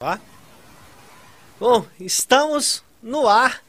[0.00, 0.18] Tá?
[1.60, 3.60] Bom, estamos no ar.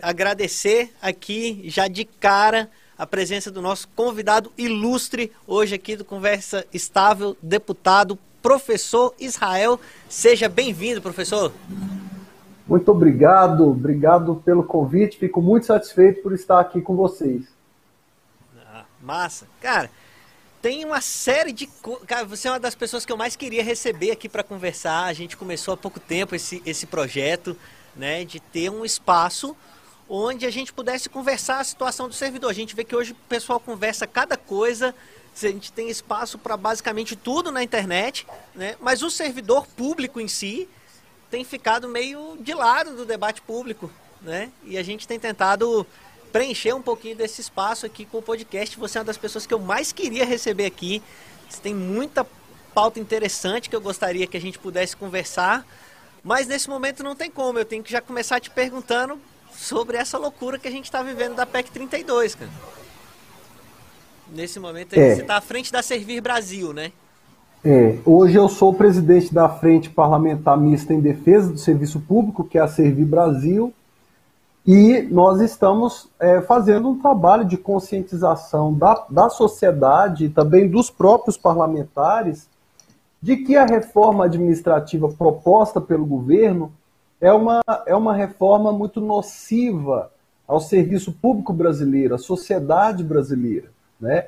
[0.00, 6.64] Agradecer aqui já de cara a presença do nosso convidado ilustre hoje aqui do Conversa
[6.72, 9.80] Estável, deputado professor Israel.
[10.08, 11.52] Seja bem-vindo, professor.
[12.64, 15.18] Muito obrigado, obrigado pelo convite.
[15.18, 17.48] Fico muito satisfeito por estar aqui com vocês.
[18.64, 19.48] Ah, massa.
[19.60, 19.90] Cara,
[20.60, 21.68] tem uma série de.
[22.06, 25.04] Cara, você é uma das pessoas que eu mais queria receber aqui para conversar.
[25.04, 27.56] A gente começou há pouco tempo esse, esse projeto,
[27.94, 29.56] né, de ter um espaço
[30.08, 32.50] onde a gente pudesse conversar a situação do servidor.
[32.50, 34.94] A gente vê que hoje o pessoal conversa cada coisa,
[35.34, 38.74] a gente tem espaço para basicamente tudo na internet, né?
[38.80, 40.68] mas o servidor público em si
[41.30, 43.90] tem ficado meio de lado do debate público.
[44.22, 44.50] Né?
[44.64, 45.86] E a gente tem tentado
[46.32, 48.78] preencher um pouquinho desse espaço aqui com o podcast.
[48.78, 51.02] Você é uma das pessoas que eu mais queria receber aqui.
[51.48, 52.26] Você tem muita
[52.74, 55.66] pauta interessante que eu gostaria que a gente pudesse conversar.
[56.22, 57.58] Mas nesse momento não tem como.
[57.58, 59.18] Eu tenho que já começar te perguntando
[59.52, 62.50] sobre essa loucura que a gente está vivendo da PEC 32, cara.
[64.32, 65.14] Nesse momento é.
[65.14, 66.92] você está à frente da Servir Brasil, né?
[67.64, 72.56] É, hoje eu sou presidente da Frente Parlamentar Mista em Defesa do Serviço Público, que
[72.56, 73.72] é a Servir Brasil,
[74.70, 80.90] e nós estamos é, fazendo um trabalho de conscientização da, da sociedade e também dos
[80.90, 82.46] próprios parlamentares
[83.18, 86.70] de que a reforma administrativa proposta pelo governo
[87.18, 90.10] é uma, é uma reforma muito nociva
[90.46, 93.70] ao serviço público brasileiro, à sociedade brasileira.
[93.98, 94.26] Né?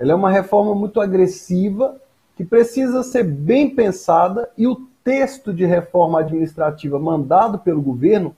[0.00, 1.94] Ela é uma reforma muito agressiva
[2.34, 8.34] que precisa ser bem pensada e o texto de reforma administrativa mandado pelo governo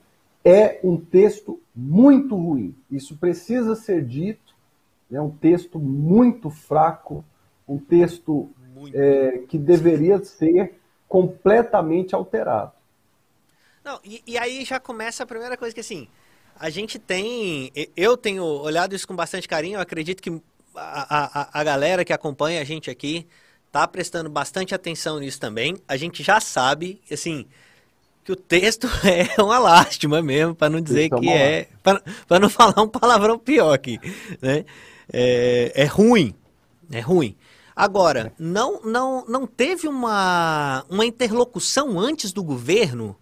[0.48, 2.74] é um texto muito ruim.
[2.90, 4.54] Isso precisa ser dito.
[5.12, 7.22] É um texto muito fraco,
[7.68, 8.48] um texto
[8.94, 12.72] é, que deveria ser completamente alterado.
[13.84, 16.08] Não, e, e, aí já começa a primeira coisa que assim,
[16.58, 20.30] a gente tem, eu tenho olhado isso com bastante carinho, acredito que
[20.74, 23.26] a, a, a galera que acompanha a gente aqui
[23.70, 25.76] tá prestando bastante atenção nisso também.
[25.86, 27.46] A gente já sabe, assim,
[28.28, 31.66] que o texto é uma lástima mesmo, para não dizer que é.
[31.82, 33.98] para não falar um palavrão pior aqui.
[34.42, 34.66] Né?
[35.10, 36.34] É, é ruim.
[36.92, 37.34] É ruim.
[37.74, 43.16] Agora, não, não, não teve uma, uma interlocução antes do governo?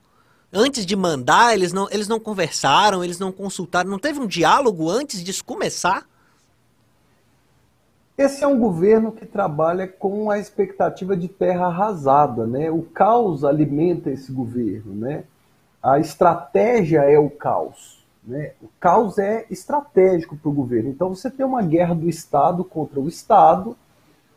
[0.53, 4.91] Antes de mandar, eles não, eles não conversaram, eles não consultaram, não teve um diálogo
[4.91, 6.05] antes disso começar?
[8.17, 12.71] Esse é um governo que trabalha com a expectativa de terra arrasada, né?
[12.71, 15.25] O caos alimenta esse governo, né?
[15.83, 18.53] A estratégia é o caos, né?
[18.63, 20.89] O caos é estratégico para o governo.
[20.89, 23.77] Então você tem uma guerra do Estado contra o Estado,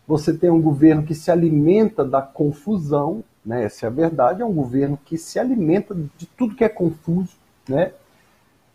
[0.06, 3.64] você tem um governo que se alimenta da confusão, né?
[3.64, 7.38] Essa é a verdade, é um governo que se alimenta de tudo que é confuso,
[7.68, 7.94] né?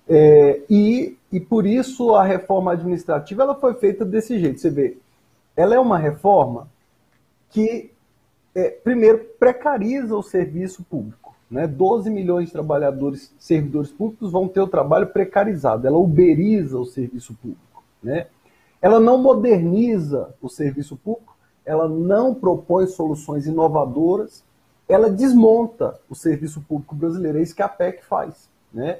[0.08, 4.60] É, e, e por isso a reforma administrativa ela foi feita desse jeito.
[4.60, 4.96] Você vê,
[5.56, 6.68] ela é uma reforma
[7.50, 7.90] que,
[8.54, 11.34] é, primeiro, precariza o serviço público.
[11.50, 11.66] Né?
[11.66, 15.86] 12 milhões de trabalhadores, servidores públicos vão ter o trabalho precarizado.
[15.86, 17.84] Ela uberiza o serviço público.
[18.02, 18.26] Né?
[18.82, 21.34] Ela não moderniza o serviço público,
[21.64, 24.44] ela não propõe soluções inovadoras,
[24.86, 27.38] ela desmonta o serviço público brasileiro.
[27.38, 28.48] É isso que a PEC faz.
[28.72, 28.98] Né?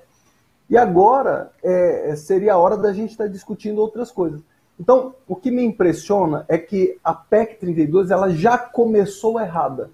[0.68, 4.40] E agora é, seria a hora da gente estar discutindo outras coisas.
[4.78, 9.90] Então, o que me impressiona é que a PEC 32 ela já começou errada.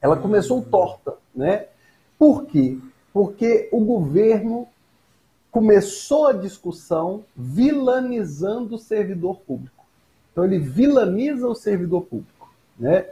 [0.00, 0.64] Ela começou uhum.
[0.64, 1.66] torta, né?
[2.18, 2.78] Por quê?
[3.12, 4.66] Porque o governo
[5.50, 9.84] começou a discussão vilanizando o servidor público.
[10.32, 13.06] Então ele vilaniza o servidor público, né?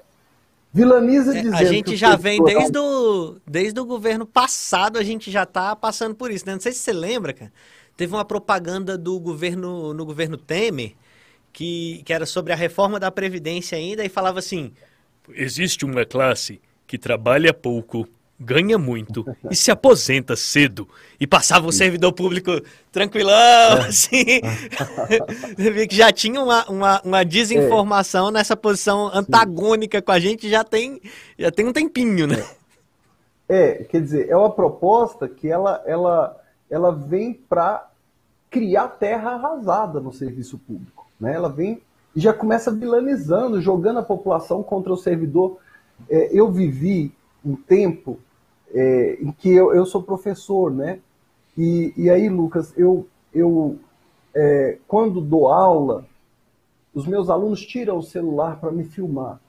[0.73, 1.55] Vilaniza dizendo.
[1.55, 5.75] É, a gente já vem desde o, desde o governo passado, a gente já está
[5.75, 6.47] passando por isso.
[6.47, 6.53] Né?
[6.53, 7.53] Não sei se você lembra, cara.
[7.97, 10.95] Teve uma propaganda do governo no governo Temer
[11.53, 14.73] que, que era sobre a reforma da Previdência ainda e falava assim:
[15.35, 18.09] existe uma classe que trabalha pouco,
[18.41, 20.89] ganha muito e se aposenta cedo.
[21.21, 22.51] E passava o servidor público
[22.91, 23.89] tranquilão, é.
[23.89, 24.25] assim.
[25.57, 28.33] Você vê que já tinha uma, uma, uma desinformação é.
[28.33, 30.05] nessa posição antagônica Sim.
[30.05, 31.01] com a gente já tem,
[31.39, 32.43] já tem um tempinho, né?
[33.47, 33.81] É.
[33.81, 36.41] é, quer dizer, é uma proposta que ela, ela,
[36.71, 37.91] ela vem para
[38.51, 41.07] criar terra arrasada no serviço público.
[41.21, 41.35] Né?
[41.35, 41.83] Ela vem
[42.17, 45.59] e já começa vilanizando, jogando a população contra o servidor.
[46.09, 47.13] É, eu vivi
[47.45, 48.19] um tempo
[48.73, 51.01] é, em que eu, eu, sou professor, né?
[51.57, 53.79] E, e aí, Lucas, eu, eu
[54.35, 56.05] é, quando dou aula,
[56.95, 59.41] os meus alunos tiram o celular para me filmar.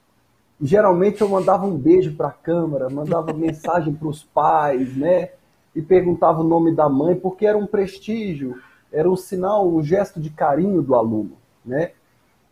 [0.60, 5.30] geralmente eu mandava um beijo para a câmera, mandava mensagem para os pais, né?
[5.74, 8.60] E perguntava o nome da mãe, porque era um prestígio,
[8.92, 11.32] era um sinal, um gesto de carinho do aluno,
[11.64, 11.92] né?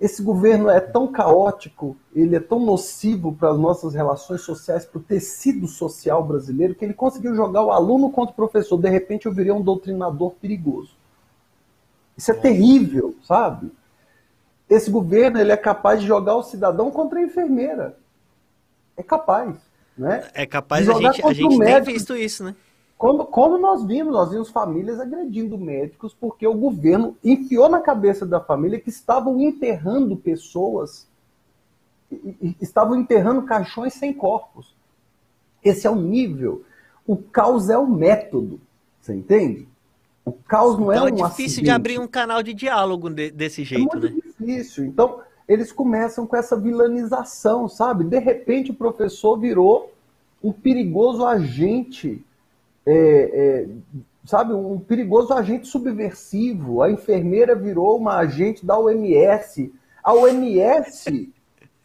[0.00, 4.98] Esse governo é tão caótico, ele é tão nocivo para as nossas relações sociais, para
[4.98, 8.78] o tecido social brasileiro, que ele conseguiu jogar o aluno contra o professor.
[8.78, 10.96] De repente eu virei um doutrinador perigoso.
[12.16, 13.70] Isso é terrível, sabe?
[14.70, 17.98] Esse governo ele é capaz de jogar o cidadão contra a enfermeira.
[18.96, 19.54] É capaz.
[19.98, 20.26] Né?
[20.32, 22.56] É capaz, a gente, a gente tem visto isso, né?
[23.00, 28.26] Como, como nós vimos, nós vimos famílias agredindo médicos porque o governo enfiou na cabeça
[28.26, 31.08] da família que estavam enterrando pessoas,
[32.60, 34.76] estavam enterrando caixões sem corpos.
[35.64, 36.62] Esse é o nível.
[37.06, 38.60] O caos é o método.
[39.00, 39.66] Você entende?
[40.22, 41.62] O caos não então é um é difícil acidente.
[41.62, 44.20] de abrir um canal de diálogo de, desse jeito, é muito né?
[44.22, 44.84] difícil.
[44.84, 48.04] Então, eles começam com essa vilanização, sabe?
[48.04, 49.90] De repente, o professor virou
[50.44, 52.22] um perigoso agente
[52.90, 53.68] é, é,
[54.24, 56.82] sabe, um perigoso agente subversivo.
[56.82, 59.72] A enfermeira virou uma agente da OMS.
[60.02, 61.32] A OMS,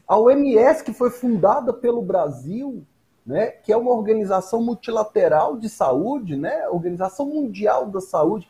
[0.07, 2.84] a OMS que foi fundada pelo Brasil,
[3.25, 8.48] né, que é uma organização multilateral de saúde, né, Organização Mundial da Saúde,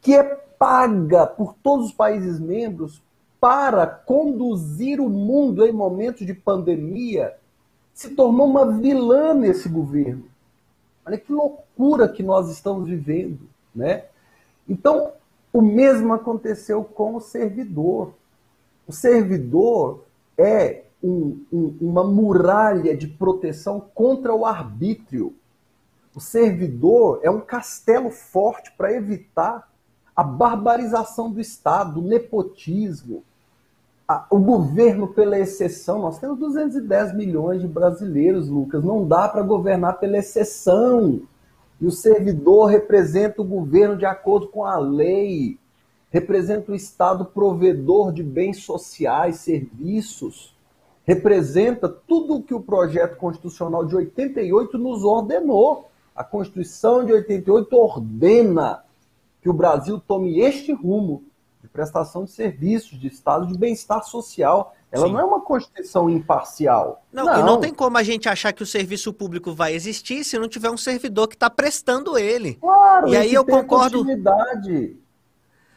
[0.00, 0.22] que é
[0.58, 3.02] paga por todos os países membros
[3.40, 7.36] para conduzir o mundo em momentos de pandemia,
[7.94, 10.24] se tornou uma vilã nesse governo.
[11.08, 14.04] Olha que loucura que nós estamos vivendo, né?
[14.68, 15.12] Então,
[15.50, 18.12] o mesmo aconteceu com o servidor.
[18.86, 20.04] O servidor
[20.36, 25.34] é um, um, uma muralha de proteção contra o arbítrio.
[26.14, 29.72] O servidor é um castelo forte para evitar
[30.14, 33.24] a barbarização do Estado, o nepotismo,
[34.30, 39.98] o governo pela exceção, nós temos 210 milhões de brasileiros, Lucas, não dá para governar
[39.98, 41.20] pela exceção.
[41.78, 45.58] E o servidor representa o governo de acordo com a lei,
[46.10, 50.56] representa o Estado provedor de bens sociais, serviços,
[51.04, 55.86] representa tudo o que o projeto constitucional de 88 nos ordenou.
[56.16, 58.82] A Constituição de 88 ordena
[59.42, 61.22] que o Brasil tome este rumo
[61.62, 64.74] de prestação de serviços, de estado de bem-estar social.
[64.90, 65.12] Ela Sim.
[65.12, 67.02] não é uma Constituição imparcial.
[67.12, 70.24] Não, não, e não tem como a gente achar que o serviço público vai existir
[70.24, 72.54] se não tiver um servidor que está prestando ele.
[72.54, 73.98] Claro, e aí eu concordo.
[73.98, 74.96] Continuidade.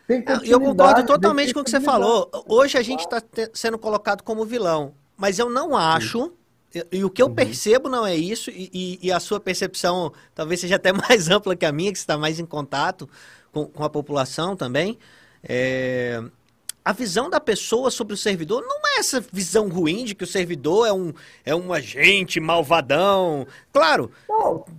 [0.08, 2.30] Tem eu concordo totalmente com o que você falou.
[2.48, 3.22] Hoje a gente está
[3.54, 6.34] sendo colocado como vilão, mas eu não acho.
[6.74, 7.36] E, e o que eu uhum.
[7.36, 11.56] percebo não é isso, e, e, e, a sua percepção talvez seja até mais ampla
[11.56, 13.10] que a minha, que está mais em contato
[13.52, 14.98] com, com a população também.
[15.44, 16.22] É,
[16.84, 20.28] a visão da pessoa sobre o servidor não é essa visão ruim de que o
[20.28, 21.14] servidor é um,
[21.46, 23.46] é um agente malvadão.
[23.74, 24.12] Claro,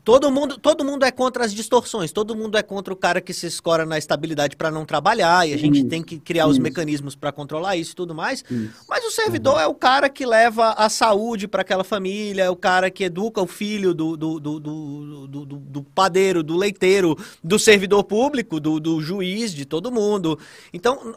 [0.05, 3.33] todo mundo, todo mundo é contra as distorções, todo mundo é contra o cara que
[3.33, 6.53] se escora na estabilidade para não trabalhar, e a gente tem que criar isso.
[6.53, 8.45] os mecanismos para controlar isso e tudo mais.
[8.51, 8.85] Isso.
[8.87, 9.61] Mas o servidor uhum.
[9.61, 13.41] é o cara que leva a saúde para aquela família, é o cara que educa
[13.41, 18.79] o filho do, do, do, do, do, do padeiro, do leiteiro, do servidor público, do,
[18.79, 20.39] do juiz, de todo mundo.
[20.73, 21.15] Então.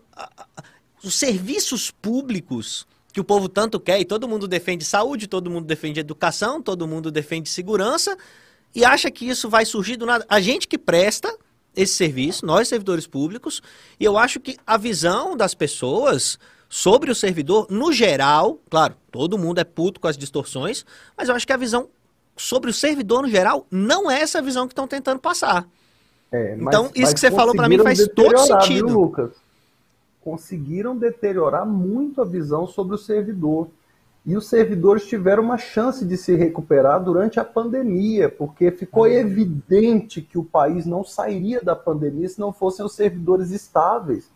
[1.03, 5.65] Os serviços públicos que o povo tanto quer, e todo mundo defende saúde, todo mundo
[5.65, 8.17] defende educação, todo mundo defende segurança,
[8.75, 10.25] e acha que isso vai surgir do nada.
[10.27, 11.33] A gente que presta
[11.73, 13.61] esse serviço, nós servidores públicos,
[13.97, 16.37] e eu acho que a visão das pessoas
[16.67, 20.85] sobre o servidor, no geral, claro, todo mundo é puto com as distorções,
[21.15, 21.87] mas eu acho que a visão
[22.35, 25.65] sobre o servidor no geral não é essa visão que estão tentando passar.
[26.33, 28.87] É, mas, então, isso que você falou para mim faz todo sentido.
[28.87, 29.44] Viu, Lucas?
[30.25, 33.69] Conseguiram deteriorar muito a visão sobre o servidor.
[34.25, 39.11] E os servidores tiveram uma chance de se recuperar durante a pandemia, porque ficou uhum.
[39.11, 44.31] evidente que o país não sairia da pandemia se não fossem os servidores estáveis.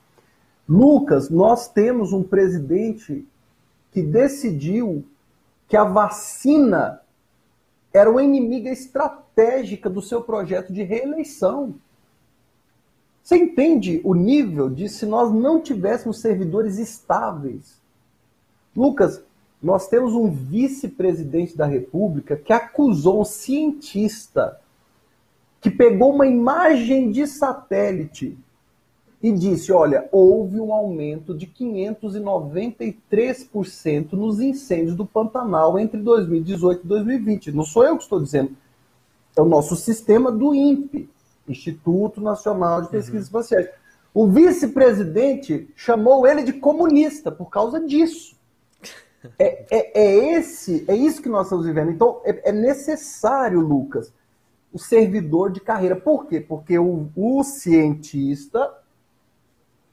[0.67, 3.27] Lucas, nós temos um presidente
[3.91, 5.03] que decidiu
[5.67, 7.01] que a vacina
[7.91, 11.73] era uma inimiga estratégica do seu projeto de reeleição.
[13.29, 17.79] Você entende o nível de se nós não tivéssemos servidores estáveis?
[18.75, 19.23] Lucas,
[19.61, 24.59] nós temos um vice-presidente da República que acusou um cientista
[25.61, 28.35] que pegou uma imagem de satélite
[29.21, 36.87] e disse: olha, houve um aumento de 593% nos incêndios do Pantanal entre 2018 e
[36.87, 37.51] 2020.
[37.51, 38.57] Não sou eu que estou dizendo,
[39.37, 41.07] é o nosso sistema do INPE.
[41.51, 43.39] Instituto Nacional de Pesquisas uhum.
[43.39, 43.69] Espaciais.
[44.13, 48.37] O vice-presidente chamou ele de comunista por causa disso.
[49.37, 51.91] É, é, é, esse, é isso que nós estamos vivendo.
[51.91, 54.13] Então, é, é necessário, Lucas,
[54.71, 55.95] o servidor de carreira.
[55.95, 56.39] Por quê?
[56.39, 58.73] Porque o, o cientista,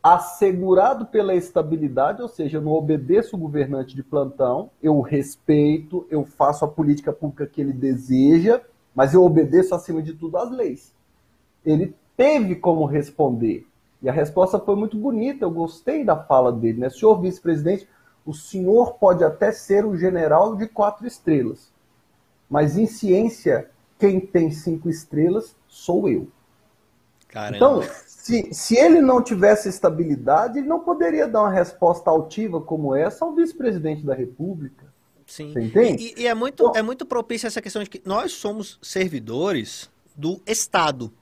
[0.03, 6.25] assegurado pela estabilidade, ou seja, eu não obedeço o governante de plantão, eu respeito, eu
[6.25, 8.63] faço a política pública que ele deseja,
[8.95, 10.95] mas eu obedeço acima de tudo às leis.
[11.67, 13.67] Ele teve como responder.
[14.01, 16.89] E a resposta foi muito bonita, eu gostei da fala dele, né?
[16.89, 17.89] Senhor vice-presidente,
[18.25, 21.73] o senhor pode até ser o general de quatro estrelas,
[22.49, 26.29] mas em ciência quem tem cinco estrelas sou eu.
[27.29, 27.57] Caramba.
[27.57, 32.95] Então, se, se ele não tivesse estabilidade, ele não poderia dar uma resposta altiva como
[32.95, 34.85] essa ao vice-presidente da República.
[35.27, 35.53] Sim.
[35.99, 40.41] E, e é, muito, é muito propícia essa questão de que nós somos servidores do
[40.47, 41.13] Estado.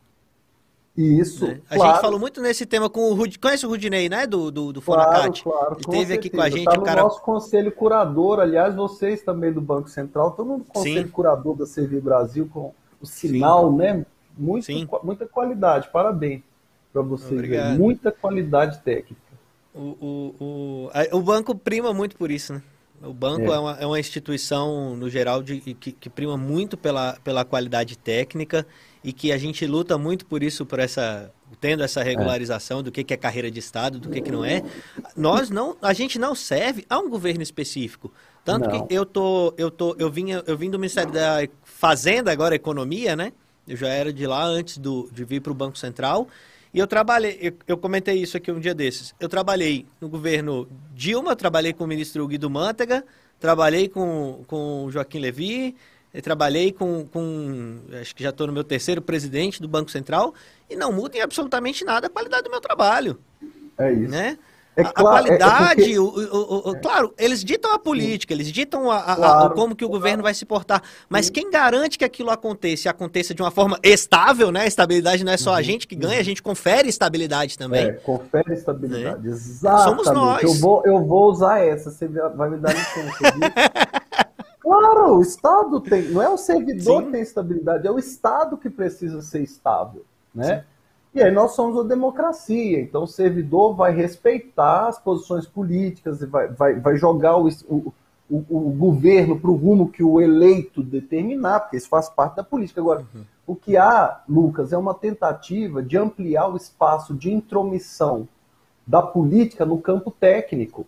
[0.96, 1.46] Isso.
[1.46, 1.60] Né?
[1.68, 3.36] A gente falou muito nesse tema com o Rud...
[3.38, 4.26] Conhece o Rudinei, né?
[4.26, 5.42] Do, do, do Fonacate.
[5.42, 5.76] Claro, claro.
[5.76, 6.64] Ele esteve aqui com a gente.
[6.64, 7.02] Tá no cara...
[7.02, 11.12] nosso conselho curador, aliás, vocês também do Banco Central, estão no conselho Sim.
[11.12, 13.76] curador da Servir Brasil com o sinal, Sim.
[13.76, 14.06] né?
[14.38, 14.88] Muito, Sim.
[15.02, 16.42] Muita qualidade, parabéns
[16.92, 17.76] para vocês.
[17.76, 19.22] Muita qualidade técnica.
[19.74, 22.62] O, o, o, o banco prima muito por isso, né?
[23.02, 26.76] O banco é, é, uma, é uma, instituição, no geral, de, que, que, prima muito
[26.76, 28.66] pela, pela qualidade técnica
[29.02, 33.04] e que a gente luta muito por isso, por essa tendo essa regularização do que,
[33.04, 34.62] que é carreira de Estado, do que, que não é.
[35.16, 38.12] Nós não, a gente não serve a um governo específico.
[38.44, 38.86] Tanto não.
[38.86, 43.16] que eu tô, eu tô, eu vim, eu vim do Ministério da Fazenda, agora Economia,
[43.16, 43.32] né?
[43.66, 46.28] Eu já era de lá antes do, de vir para o Banco Central.
[46.74, 49.14] E eu trabalhei, eu, eu, comentei isso aqui um dia desses.
[49.20, 53.04] Eu trabalhei no governo Dilma, trabalhei com o ministro Guido Mantega,
[53.38, 55.76] trabalhei com, com o Joaquim Levy,
[56.20, 60.34] trabalhei com, com, acho que já estou no meu terceiro presidente do Banco Central,
[60.68, 63.20] e não muda em absolutamente nada a qualidade do meu trabalho.
[63.78, 64.10] É isso.
[64.10, 64.36] Né?
[64.76, 65.98] É a, claro, a qualidade, é, é porque...
[65.98, 69.84] o, o, o, claro, eles ditam a política, eles ditam a, a, claro, como que
[69.84, 70.00] o claro.
[70.00, 71.32] governo vai se portar, mas Sim.
[71.32, 74.66] quem garante que aquilo aconteça e aconteça de uma forma estável, né?
[74.66, 75.56] Estabilidade não é só uhum.
[75.56, 77.86] a gente que ganha, a gente confere estabilidade também.
[77.86, 79.30] É, confere estabilidade, é.
[79.30, 79.84] exatamente.
[79.84, 80.42] Somos nós.
[80.42, 83.18] Eu vou, eu vou usar essa, você vai me dar licença,
[84.60, 87.06] Claro, o Estado tem, não é o servidor Sim.
[87.06, 90.04] que tem estabilidade, é o Estado que precisa ser estável,
[90.34, 90.56] né?
[90.56, 90.73] Sim.
[91.14, 96.26] E aí nós somos uma democracia, então o servidor vai respeitar as posições políticas e
[96.26, 97.94] vai, vai, vai jogar o, o,
[98.28, 102.42] o, o governo para o rumo que o eleito determinar, porque isso faz parte da
[102.42, 102.80] política.
[102.80, 103.24] Agora, uhum.
[103.46, 108.26] o que há, Lucas, é uma tentativa de ampliar o espaço de intromissão
[108.84, 110.84] da política no campo técnico.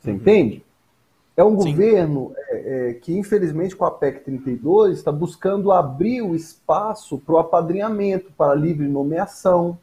[0.00, 0.16] Você uhum.
[0.16, 0.64] entende?
[1.36, 1.70] É um Sim.
[1.70, 7.34] governo é, é, que, infelizmente, com a PEC 32, está buscando abrir o espaço para
[7.34, 9.78] o apadrinhamento, para a livre nomeação.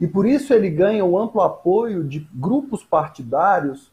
[0.00, 3.90] E por isso ele ganha o amplo apoio de grupos partidários,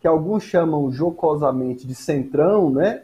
[0.00, 3.02] que alguns chamam jocosamente de centrão, né?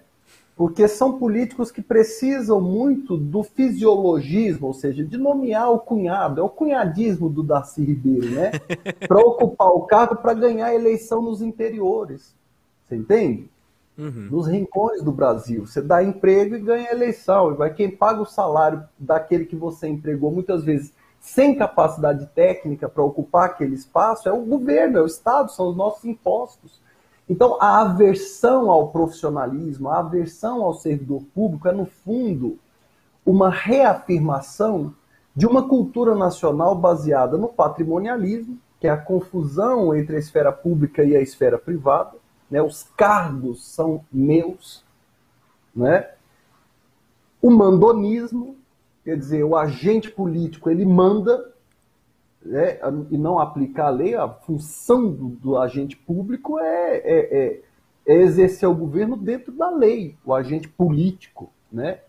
[0.54, 6.44] Porque são políticos que precisam muito do fisiologismo, ou seja, de nomear o cunhado, é
[6.44, 8.50] o cunhadismo do Darcy Ribeiro, né?
[9.08, 12.34] Para ocupar o cargo para ganhar a eleição nos interiores.
[12.92, 13.50] Você entende?
[13.96, 14.28] Uhum.
[14.30, 15.66] Nos rincões do Brasil.
[15.66, 17.52] Você dá emprego e ganha eleição.
[17.52, 22.88] E vai quem paga o salário daquele que você empregou, muitas vezes sem capacidade técnica
[22.88, 26.80] para ocupar aquele espaço, é o governo, é o Estado, são os nossos impostos.
[27.28, 32.58] Então, a aversão ao profissionalismo, a aversão ao servidor público é, no fundo,
[33.24, 34.92] uma reafirmação
[35.34, 41.04] de uma cultura nacional baseada no patrimonialismo, que é a confusão entre a esfera pública
[41.04, 42.16] e a esfera privada,
[42.52, 42.60] né?
[42.60, 44.84] os cargos são meus,
[45.74, 46.10] né?
[47.40, 48.56] o mandonismo,
[49.02, 51.50] quer dizer, o agente político ele manda
[52.44, 52.78] né?
[53.10, 57.60] e não aplicar a lei, a função do, do agente público é, é, é,
[58.04, 61.50] é, exercer o governo dentro da lei, o agente político.
[61.72, 62.00] Né?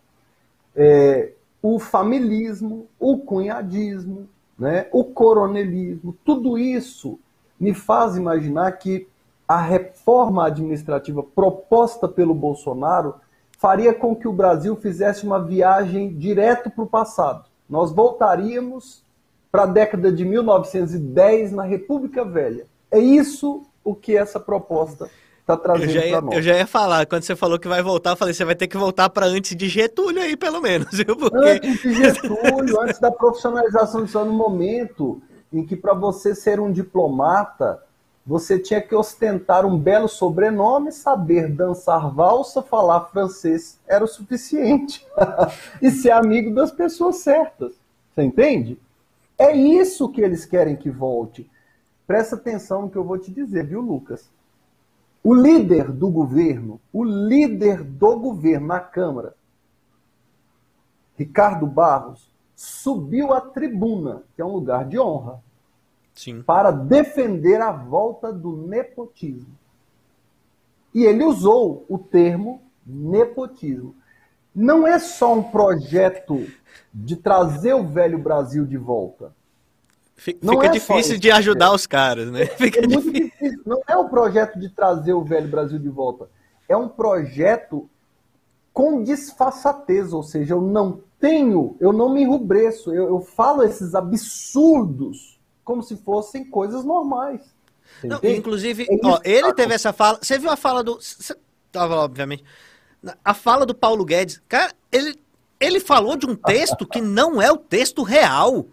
[0.76, 1.32] É,
[1.62, 4.28] o familismo, o cunhadismo,
[4.60, 4.90] né?
[4.92, 7.18] o coronelismo, tudo isso
[7.58, 9.08] me faz imaginar que
[9.53, 13.13] a reforma administrativa proposta pelo Bolsonaro
[13.60, 17.45] faria com que o Brasil fizesse uma viagem direto para o passado.
[17.69, 19.03] Nós voltaríamos
[19.51, 22.65] para a década de 1910 na República Velha.
[22.89, 25.07] É isso o que essa proposta
[25.41, 26.36] está trazendo para nós.
[26.36, 28.67] Eu já ia falar, quando você falou que vai voltar, eu falei, você vai ter
[28.67, 30.88] que voltar para antes de Getúlio aí, pelo menos.
[30.91, 31.15] Viu?
[31.15, 31.38] Porque...
[31.48, 35.22] Antes de Getúlio, antes da profissionalização do no momento
[35.53, 37.79] em que para você ser um diplomata,
[38.25, 45.06] você tinha que ostentar um belo sobrenome, saber dançar valsa, falar francês era o suficiente.
[45.82, 47.74] e ser amigo das pessoas certas.
[48.13, 48.80] Você entende?
[49.38, 51.50] É isso que eles querem que volte.
[52.08, 54.30] Presta atenção no que eu vou te dizer, viu, Lucas?
[55.22, 59.36] O líder do governo, o líder do governo na Câmara,
[61.18, 65.42] Ricardo Barros, subiu à tribuna, que é um lugar de honra,
[66.13, 66.41] Sim.
[66.43, 69.58] para defender a volta do nepotismo.
[70.93, 73.96] E ele usou o termo nepotismo.
[74.53, 76.48] Não é só um projeto
[76.93, 79.34] de trazer o velho Brasil de volta.
[80.15, 82.46] Fica é difícil de ajudar os caras, né?
[82.46, 83.12] Fica é difícil.
[83.12, 83.62] muito difícil.
[83.65, 86.29] Não é um projeto de trazer o velho Brasil de volta.
[86.70, 87.89] É um projeto
[88.72, 93.93] com disfarçatez, ou seja, eu não tenho, eu não me enrubreço, eu, eu falo esses
[93.96, 95.33] absurdos
[95.63, 97.41] como se fossem coisas normais.
[98.03, 100.20] Não, inclusive, é ó, ele teve essa fala.
[100.22, 100.96] Você viu a fala do.
[101.00, 101.36] Você
[101.72, 102.43] tava, obviamente.
[103.24, 104.41] A fala do Paulo Guedes.
[104.48, 105.20] Cara, ele,
[105.60, 108.65] ele falou de um texto que não é o texto real.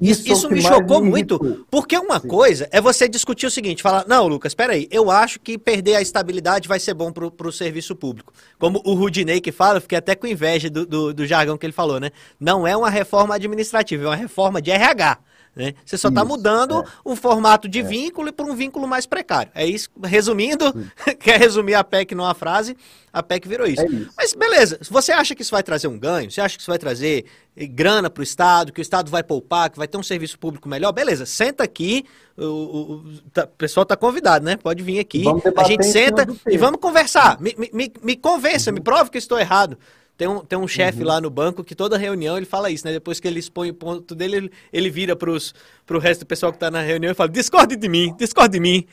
[0.00, 2.28] Isso, isso me chocou muito, porque uma Sim.
[2.28, 6.00] coisa é você discutir o seguinte, falar, não, Lucas, peraí, eu acho que perder a
[6.00, 8.32] estabilidade vai ser bom pro, pro serviço público.
[8.60, 11.66] Como o Rudinei que fala, eu fiquei até com inveja do, do, do jargão que
[11.66, 12.12] ele falou, né?
[12.38, 15.18] Não é uma reforma administrativa, é uma reforma de RH.
[15.54, 15.74] Né?
[15.84, 16.84] Você só está mudando é.
[17.04, 17.82] o formato de é.
[17.82, 19.50] vínculo para um vínculo mais precário.
[19.54, 19.88] É isso.
[20.04, 20.72] Resumindo,
[21.18, 22.76] quer resumir a PEC numa frase,
[23.12, 23.82] a PEC virou isso.
[23.82, 24.10] É isso.
[24.16, 26.30] Mas beleza, você acha que isso vai trazer um ganho?
[26.30, 27.24] Você acha que isso vai trazer
[27.56, 30.38] eh, grana para o Estado, que o Estado vai poupar, que vai ter um serviço
[30.38, 30.92] público melhor?
[30.92, 32.04] Beleza, senta aqui,
[32.36, 34.56] o, o, o, tá, o pessoal está convidado, né?
[34.56, 35.24] Pode vir aqui,
[35.56, 37.40] a gente senta e vamos conversar.
[37.40, 38.74] Me, me, me convença, uhum.
[38.74, 39.76] me prove que estou errado.
[40.18, 41.06] Tem um, tem um chefe uhum.
[41.06, 42.92] lá no banco que toda reunião ele fala isso, né?
[42.92, 46.50] Depois que ele expõe o ponto dele, ele, ele vira para o resto do pessoal
[46.50, 48.84] que está na reunião e fala: discorde de mim, discorde de mim.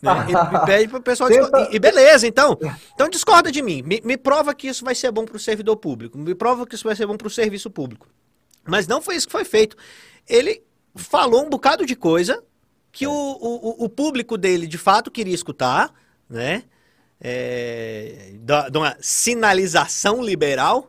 [0.00, 0.12] Né?
[0.28, 0.32] E,
[0.64, 1.68] pede para o pessoal Tenta...
[1.72, 2.56] e, e, beleza, então.
[2.94, 3.82] Então discorda de mim.
[3.82, 6.16] Me, me prova que isso vai ser bom para o servidor público.
[6.16, 8.06] Me prova que isso vai ser bom para o serviço público.
[8.64, 9.76] Mas não foi isso que foi feito.
[10.28, 10.62] Ele
[10.94, 12.44] falou um bocado de coisa
[12.92, 15.92] que o, o, o público dele de fato queria escutar,
[16.28, 16.62] né?
[17.20, 18.32] É,
[18.70, 20.88] de uma sinalização liberal,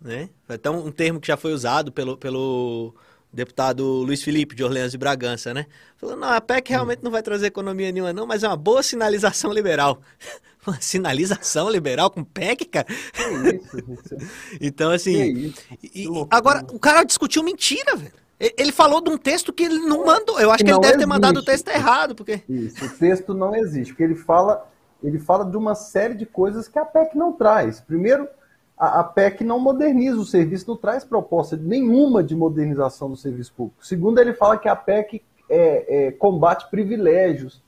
[0.00, 0.28] né?
[0.48, 2.94] Até um, termo que já foi usado pelo, pelo
[3.32, 5.66] deputado Luiz Felipe de Orleans e Bragança, né?
[5.96, 8.82] Falou, não, a PEC realmente não vai trazer economia nenhuma não, mas é uma boa
[8.82, 10.00] sinalização liberal.
[10.66, 12.88] Uma sinalização liberal com PEC, cara?
[12.88, 14.26] Que isso,
[14.60, 15.54] então, assim...
[15.80, 18.12] E, agora, o cara discutiu mentira, velho.
[18.40, 20.40] Ele falou de um texto que ele não mandou.
[20.40, 20.98] Eu acho que, que ele deve existe.
[20.98, 22.42] ter mandado o texto errado, porque...
[22.48, 24.68] Isso, o texto não existe, porque ele fala
[25.06, 27.80] ele fala de uma série de coisas que a PEC não traz.
[27.80, 28.28] Primeiro,
[28.76, 33.52] a, a PEC não moderniza o serviço, não traz proposta nenhuma de modernização do serviço
[33.56, 33.86] público.
[33.86, 37.62] Segundo, ele fala que a PEC é, é, combate privilégios.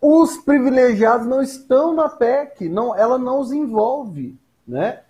[0.00, 4.36] Os privilegiados não estão na PEC, não, ela não os envolve.
[4.66, 5.02] Né?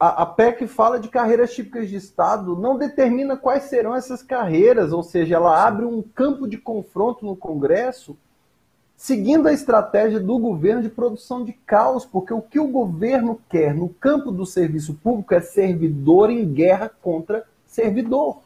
[0.00, 4.94] A, a PEC fala de carreiras típicas de Estado, não determina quais serão essas carreiras,
[4.94, 8.16] ou seja, ela abre um campo de confronto no Congresso
[9.02, 13.74] seguindo a estratégia do governo de produção de caos, porque o que o governo quer
[13.74, 18.40] no campo do serviço público é servidor em guerra contra servidor.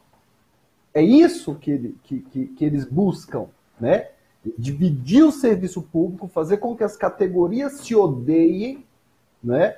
[0.94, 4.08] É isso que, que, que, que eles buscam, né?
[4.56, 8.82] Dividir o serviço público, fazer com que as categorias se odeiem,
[9.44, 9.76] né?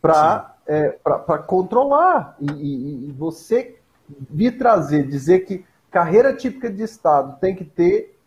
[0.00, 0.98] Para é,
[1.46, 2.34] controlar.
[2.40, 3.76] E, e, e você
[4.08, 8.18] vir trazer, dizer que carreira típica de Estado tem que ter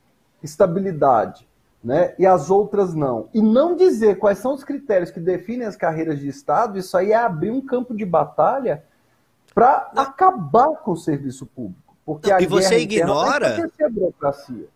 [0.43, 1.47] estabilidade,
[1.83, 2.13] né?
[2.17, 3.29] e as outras não.
[3.33, 7.11] E não dizer quais são os critérios que definem as carreiras de Estado, isso aí
[7.11, 8.83] é abrir um campo de batalha
[9.53, 11.95] para acabar com o serviço público.
[12.05, 13.69] Porque não, e você ignora.
[13.81, 14.67] A burocracia.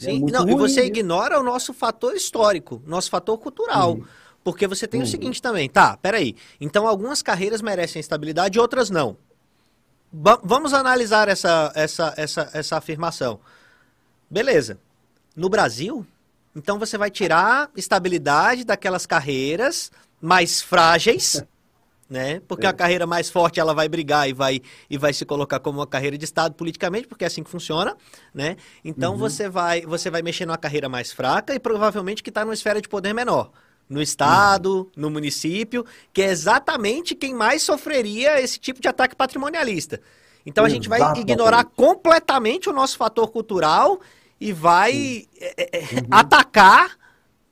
[0.00, 3.92] É Sim, é não, e você ignora o nosso fator histórico, nosso fator cultural.
[3.92, 4.04] Uhum.
[4.42, 5.06] Porque você tem uhum.
[5.06, 6.34] o seguinte também, tá, peraí.
[6.60, 9.16] Então algumas carreiras merecem estabilidade, outras não.
[10.10, 13.38] Ba vamos analisar essa, essa, essa, essa afirmação.
[14.28, 14.78] Beleza.
[15.36, 16.06] No Brasil,
[16.54, 21.42] então você vai tirar estabilidade daquelas carreiras mais frágeis,
[22.08, 22.40] né?
[22.46, 22.68] Porque é.
[22.68, 25.86] a carreira mais forte ela vai brigar e vai, e vai se colocar como uma
[25.86, 27.96] carreira de Estado politicamente, porque é assim que funciona,
[28.34, 28.56] né?
[28.84, 29.18] Então uhum.
[29.18, 32.80] você, vai, você vai mexer numa carreira mais fraca e provavelmente que está numa esfera
[32.80, 33.50] de poder menor.
[33.88, 34.90] No Estado, uhum.
[34.96, 40.00] no município, que é exatamente quem mais sofreria esse tipo de ataque patrimonialista.
[40.46, 44.00] Então a gente vai ignorar completamente o nosso fator cultural
[44.42, 46.08] e vai é, é, é, uhum.
[46.10, 46.98] atacar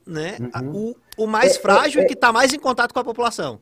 [0.04, 0.94] né, uhum.
[1.16, 3.60] o, o mais é, frágil e que está mais em contato com a população.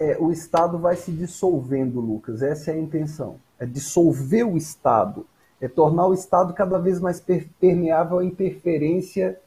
[0.00, 2.42] É, o Estado vai se dissolvendo, Lucas.
[2.42, 3.36] Essa é a intenção.
[3.58, 5.24] É dissolver o Estado.
[5.60, 7.24] É tornar o Estado cada vez mais
[7.60, 9.38] permeável à interferência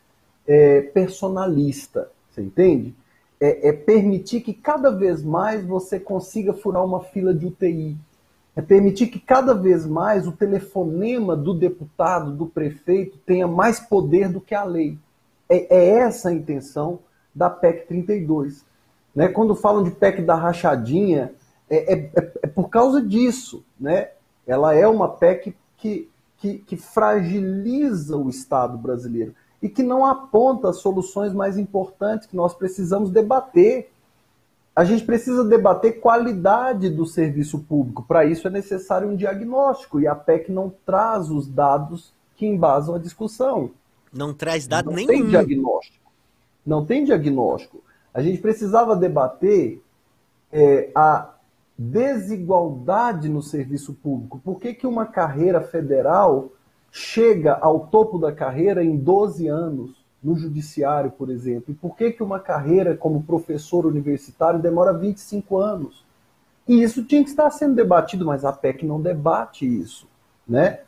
[0.48, 2.10] é, personalista.
[2.32, 2.96] Você entende?
[3.40, 7.98] É, é, permitir que cada vez mais você consiga furar uma fila de UTI,
[8.56, 14.30] é permitir que cada vez mais o telefonema do deputado, do prefeito, tenha mais poder
[14.30, 14.98] do que a lei.
[15.50, 17.00] é, é essa a intenção
[17.34, 18.66] da PEC 32.
[19.16, 19.28] Né?
[19.28, 21.34] Quando falam de PEC da rachadinha,
[21.70, 23.64] é, é, é, é por causa disso.
[23.80, 24.10] Né?
[24.46, 30.72] Ela é uma PEC que, que, que fragiliza o Estado brasileiro e que não aponta
[30.72, 33.92] soluções mais importantes que nós precisamos debater.
[34.80, 38.02] A gente precisa debater qualidade do serviço público.
[38.02, 42.96] Para isso é necessário um diagnóstico e a PEC não traz os dados que embasam
[42.96, 43.72] a discussão.
[44.14, 45.10] Não traz dado não nenhum.
[45.10, 46.10] Tem diagnóstico.
[46.66, 47.84] Não tem diagnóstico.
[48.14, 49.82] A gente precisava debater
[50.50, 51.30] é, a
[51.78, 54.40] desigualdade no serviço público.
[54.40, 56.54] Por que, que uma carreira federal
[56.90, 61.66] chega ao topo da carreira em 12 anos no judiciário, por exemplo?
[61.72, 66.04] E por que, que uma carreira como professor universitário demora 25 anos?
[66.68, 70.08] E isso tinha que estar sendo debatido, mas a PEC não debate isso,
[70.48, 70.82] né?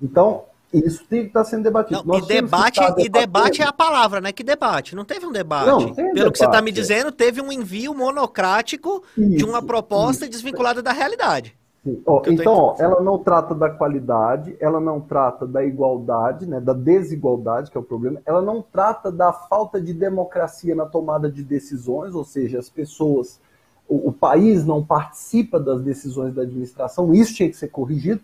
[0.00, 2.02] Então, isso tem que estar sendo debatido.
[2.04, 4.32] Não, e debate, e debate é a palavra, né?
[4.32, 4.94] Que debate?
[4.94, 5.66] Não teve um debate.
[5.66, 9.62] Não, Pelo debate, que você está me dizendo, teve um envio monocrático isso, de uma
[9.62, 10.30] proposta isso.
[10.30, 11.57] desvinculada da realidade.
[12.04, 16.72] Ó, então, ó, ela não trata da qualidade, ela não trata da igualdade, né, da
[16.72, 21.42] desigualdade, que é o problema, ela não trata da falta de democracia na tomada de
[21.42, 23.40] decisões, ou seja, as pessoas,
[23.88, 28.20] o, o país não participa das decisões da administração, isso tinha que ser corrigido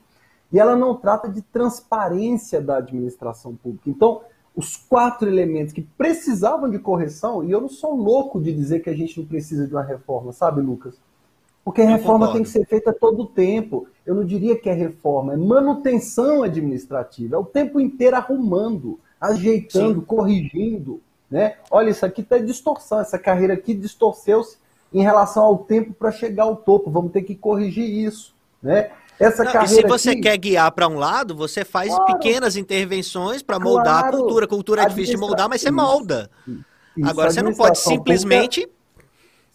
[0.52, 3.88] e ela não trata de transparência da administração pública.
[3.88, 4.20] Então,
[4.54, 8.90] os quatro elementos que precisavam de correção, e eu não sou louco de dizer que
[8.90, 11.00] a gente não precisa de uma reforma, sabe, Lucas?
[11.64, 13.88] Porque a reforma tem que ser feita todo o tempo.
[14.04, 17.36] Eu não diria que é reforma, é manutenção administrativa.
[17.36, 20.06] É o tempo inteiro arrumando, ajeitando, Sim.
[20.06, 21.00] corrigindo.
[21.30, 21.56] Né?
[21.70, 24.58] Olha, isso aqui está distorção, essa carreira aqui distorceu-se
[24.92, 26.90] em relação ao tempo para chegar ao topo.
[26.90, 28.34] Vamos ter que corrigir isso.
[28.62, 28.90] Né?
[29.18, 32.56] Essa Não, e se você aqui, quer guiar para um lado, você faz claro, pequenas
[32.56, 34.44] intervenções para moldar claro, a cultura.
[34.44, 36.30] A cultura é difícil de moldar, mas você molda.
[36.46, 38.68] Isso, Agora, você não pode simplesmente.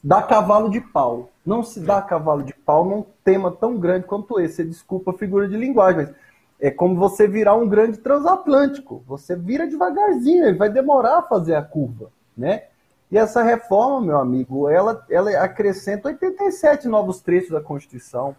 [0.03, 1.29] Dá cavalo de pau.
[1.45, 4.55] Não se dá cavalo de pau num tema tão grande quanto esse.
[4.55, 6.15] Você desculpa a figura de linguagem, mas
[6.59, 9.03] é como você virar um grande transatlântico.
[9.07, 12.63] Você vira devagarzinho, ele vai demorar a fazer a curva, né?
[13.11, 18.35] E essa reforma, meu amigo, ela, ela acrescenta 87 novos trechos da Constituição.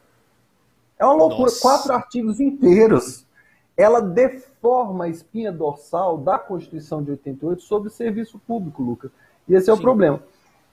[0.99, 1.51] É uma loucura.
[1.51, 1.61] Nossa.
[1.61, 3.27] Quatro artigos inteiros.
[3.77, 9.11] Ela deforma a espinha dorsal da Constituição de 88 sobre o serviço público, Lucas.
[9.49, 9.81] E esse é Sim.
[9.81, 10.23] o problema.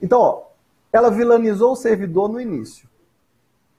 [0.02, 0.44] Então, ó,
[0.92, 2.90] ela vilanizou o servidor no início.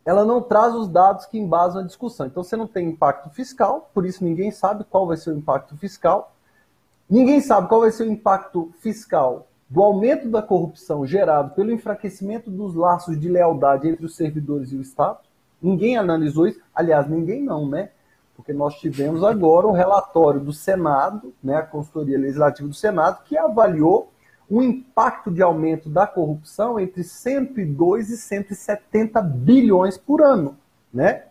[0.05, 2.27] Ela não traz os dados que embasam a discussão.
[2.27, 5.77] Então, você não tem impacto fiscal, por isso ninguém sabe qual vai ser o impacto
[5.77, 6.33] fiscal.
[7.09, 12.51] Ninguém sabe qual vai ser o impacto fiscal do aumento da corrupção gerado pelo enfraquecimento
[12.51, 15.19] dos laços de lealdade entre os servidores e o Estado.
[15.61, 16.61] Ninguém analisou isso.
[16.75, 17.91] Aliás, ninguém não, né?
[18.35, 23.37] Porque nós tivemos agora o relatório do Senado, né, a consultoria legislativa do Senado, que
[23.37, 24.13] avaliou
[24.51, 30.57] o impacto de aumento da corrupção entre 102 e 170 bilhões por ano,
[30.93, 31.25] né?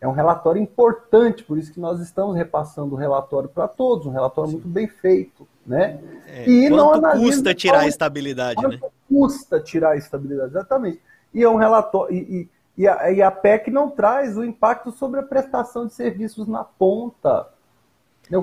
[0.00, 4.10] É um relatório importante, por isso que nós estamos repassando o relatório para todos, um
[4.10, 4.56] relatório Sim.
[4.56, 5.98] muito bem feito, né?
[6.26, 8.88] É, e quanto não custa tirar a estabilidade, quanto né?
[9.08, 11.00] custa tirar a estabilidade, exatamente.
[11.32, 15.20] E é um relatório e, e a, e a PEC não traz o impacto sobre
[15.20, 17.48] a prestação de serviços na ponta.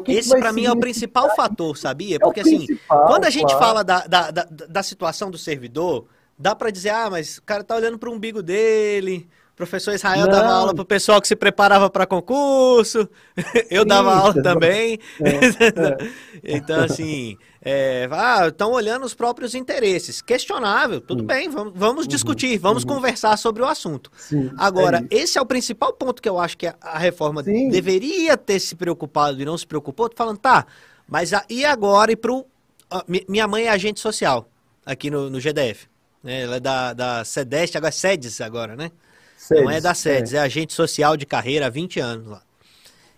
[0.06, 2.17] Que Esse, para mim, é o principal fator, sabia?
[2.17, 3.60] É Porque, é assim, quando a gente claro.
[3.60, 6.06] fala da, da, da, da, situação do servidor,
[6.38, 9.28] dá para dizer, ah, mas o cara tá olhando para o umbigo dele,
[9.62, 10.32] professor Israel não.
[10.32, 13.08] dava aula para o pessoal que se preparava para concurso,
[13.69, 14.97] eu Sim, dava aula também.
[15.21, 15.30] É,
[16.52, 16.58] é.
[16.58, 20.19] então, assim, é, ah, estão olhando os próprios interesses.
[20.19, 21.28] Questionável, tudo Sim.
[21.28, 22.95] bem, vamos, vamos uhum, discutir, vamos uhum.
[22.95, 24.10] conversar sobre o assunto.
[24.17, 28.36] Sim, é Agora, esse é o principal ponto que eu acho que a, reforma deveria
[28.36, 30.10] ter se preocupado e não se preocupou.
[30.10, 30.65] Tô falando, tá,
[31.08, 32.47] mas a, e agora e pro.
[33.28, 34.50] minha mãe é agente social
[34.84, 35.88] aqui no, no GDF.
[36.24, 36.41] Né?
[36.41, 38.91] Ela é da, da SEDEST, agora é SEDES agora, né?
[39.41, 40.38] Sedes, não é da SEDES, é.
[40.38, 42.43] é agente social de carreira há 20 anos lá.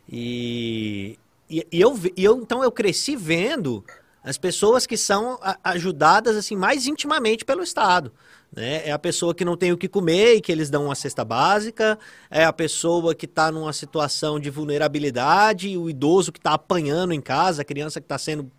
[0.09, 3.83] E, e, e eu, e eu, então eu cresci vendo
[4.23, 8.09] as pessoas que são ajudadas assim mais intimamente pelo Estado.
[8.55, 8.87] Né?
[8.87, 11.25] É a pessoa que não tem o que comer e que eles dão uma cesta
[11.25, 11.99] básica,
[12.31, 17.19] é a pessoa que está numa situação de vulnerabilidade, o idoso que está apanhando em
[17.19, 18.49] casa, a criança que está sendo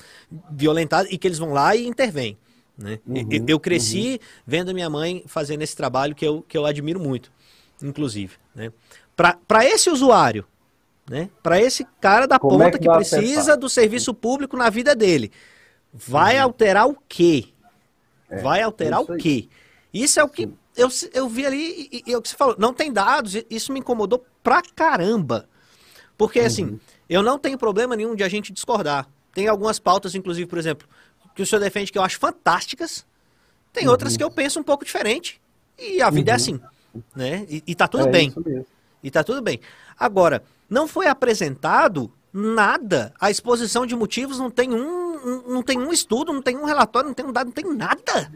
[0.51, 2.37] violentada e que eles vão lá e intervêm.
[2.77, 2.99] Né?
[3.07, 4.19] Uhum, eu, eu, cresci uhum.
[4.47, 7.33] vendo minha mãe fazendo esse trabalho que eu, que eu admiro muito,
[7.83, 8.37] inclusive.
[8.55, 8.73] Né?
[9.17, 10.47] Para esse usuário,
[11.09, 11.31] né?
[11.43, 14.71] para esse cara da Como é ponta é que, que precisa do serviço público na
[14.71, 15.31] vida dele,
[15.95, 16.43] Vai uhum.
[16.43, 17.47] alterar o quê?
[18.29, 19.49] É, vai alterar o quê?
[19.93, 22.57] Isso é o que eu, eu vi ali, e, e, é o que você falou,
[22.59, 25.49] não tem dados, isso me incomodou pra caramba.
[26.19, 26.69] Porque, assim, uhum.
[26.71, 29.09] assim, eu não tenho problema nenhum de a gente discordar.
[29.33, 30.89] Tem algumas pautas, inclusive, por exemplo,
[31.33, 33.07] que o senhor defende que eu acho fantásticas,
[33.73, 33.93] tem uhum.
[33.93, 35.41] outras que eu penso um pouco diferente.
[35.79, 36.35] E a vida é uhum.
[36.35, 36.61] é assim.
[37.15, 37.47] Né?
[37.49, 38.35] E, e tá tudo é bem.
[39.03, 39.61] E tá tudo bem.
[39.99, 43.13] Agora, não foi apresentado nada.
[43.21, 47.09] A exposição de motivos não tem um, não tem um estudo, não tem um relatório,
[47.09, 48.33] não tem um dado, não tem nada.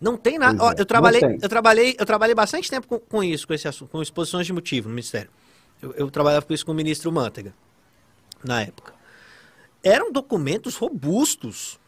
[0.00, 0.62] Não tem nada.
[0.62, 3.90] Ó, eu trabalhei, eu trabalhei, eu trabalhei bastante tempo com, com, isso, com esse assunto,
[3.90, 5.30] com exposições de motivo no ministério.
[5.82, 7.54] Eu, eu trabalhava com isso com o ministro Mantega
[8.44, 8.92] na época.
[9.82, 11.78] Eram documentos robustos.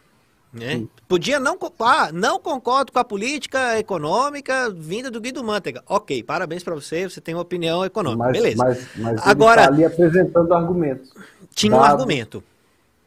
[0.53, 0.85] Né?
[1.07, 5.83] Podia não, ah, não concordo com a política econômica vinda do Guido Mantega.
[5.87, 8.25] Ok, parabéns para você, você tem uma opinião econômica.
[8.25, 8.57] Mas, Beleza.
[8.57, 11.13] Mas, mas Agora, tá ali apresentando argumentos.
[11.55, 12.43] Tinha um argumento.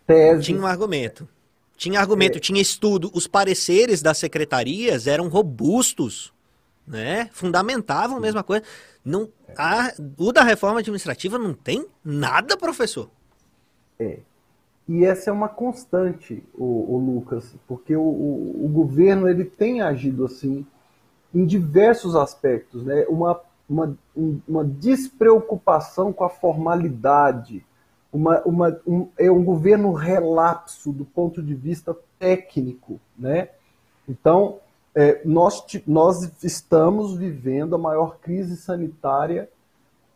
[0.07, 0.43] Tese.
[0.43, 1.27] Tinha um argumento.
[1.75, 2.41] Tinha argumento, é.
[2.41, 3.11] tinha estudo.
[3.13, 6.31] Os pareceres das secretarias eram robustos,
[6.87, 7.29] né?
[7.33, 8.63] Fundamentavam a mesma coisa.
[9.03, 9.27] Não,
[9.57, 13.09] a, o da reforma administrativa não tem nada, professor.
[13.99, 14.19] É.
[14.87, 19.81] E essa é uma constante, o, o Lucas, porque o, o, o, governo ele tem
[19.81, 20.65] agido assim
[21.33, 23.05] em diversos aspectos, né?
[23.07, 23.97] Uma, uma,
[24.47, 27.65] uma despreocupação com a formalidade,
[28.11, 33.49] uma, uma, um, é um governo relapso do ponto de vista técnico, né?
[34.07, 34.59] Então,
[34.93, 39.49] é, nós, nós estamos vivendo a maior crise sanitária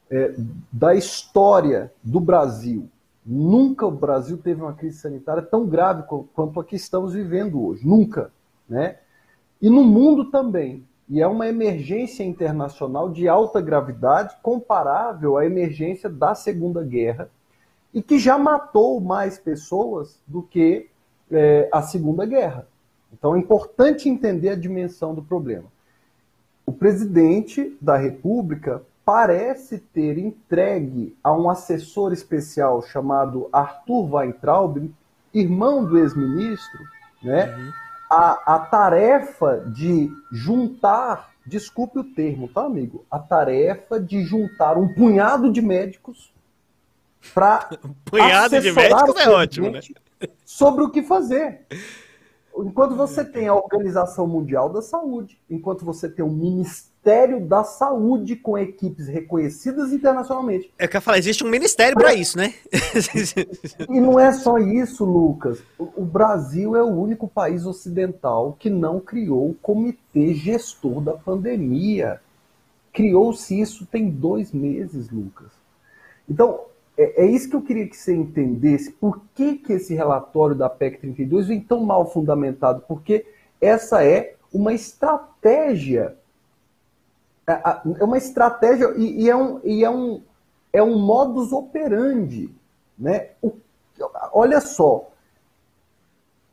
[0.09, 0.35] é,
[0.71, 2.89] da história do Brasil.
[3.27, 7.85] Nunca o Brasil teve uma crise sanitária tão grave quanto a que estamos vivendo hoje.
[7.85, 8.31] Nunca.
[8.69, 8.95] Né?
[9.61, 10.85] E no mundo também.
[11.09, 17.29] E é uma emergência internacional de alta gravidade, comparável à emergência da Segunda Guerra,
[17.93, 20.89] e que já matou mais pessoas do que
[21.29, 22.67] é, a Segunda Guerra.
[23.11, 25.65] Então é importante entender a dimensão do problema.
[26.65, 34.93] O presidente da República parece ter entregue a um assessor especial chamado Arthur Weintraub,
[35.33, 36.83] irmão do ex-ministro,
[37.23, 37.71] né, uhum.
[38.11, 43.05] a, a tarefa de juntar, desculpe o termo, tá, amigo?
[43.09, 46.33] A tarefa de juntar um punhado de médicos
[47.33, 47.69] para.
[47.85, 49.79] um punhado de médicos é ótimo, né?
[50.43, 51.65] Sobre o que fazer.
[52.57, 56.96] Enquanto você tem a Organização Mundial da Saúde, enquanto você tem o Ministério
[57.39, 60.71] da Saúde com equipes reconhecidas internacionalmente.
[60.77, 62.53] É que eu falei, existe um ministério para isso, né?
[63.89, 65.59] e não é só isso, Lucas.
[65.77, 72.19] O Brasil é o único país ocidental que não criou o comitê gestor da pandemia.
[72.91, 75.51] Criou-se isso tem dois meses, Lucas.
[76.29, 76.61] Então,
[76.97, 78.91] é, é, isso que eu queria que você entendesse.
[78.91, 82.83] Por que, que esse relatório da PEC 32 vem tão mal fundamentado?
[82.87, 83.25] Porque
[83.61, 86.15] essa é uma estratégia.
[87.47, 87.61] É,
[87.99, 90.21] é uma estratégia e, e, é, um, e é, um,
[90.73, 92.53] é um modus operandi.
[92.97, 93.29] Né?
[93.41, 93.53] O,
[94.33, 95.09] olha só.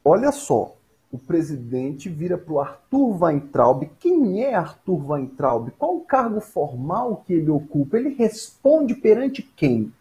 [0.05, 0.75] Olha só.
[1.11, 3.85] O presidente vira para o Arthur Weintraub.
[4.01, 5.71] Quem é Arthur Weintraub?
[5.79, 7.97] Qual o cargo formal que ele ocupa?
[7.97, 9.93] Ele responde perante quem?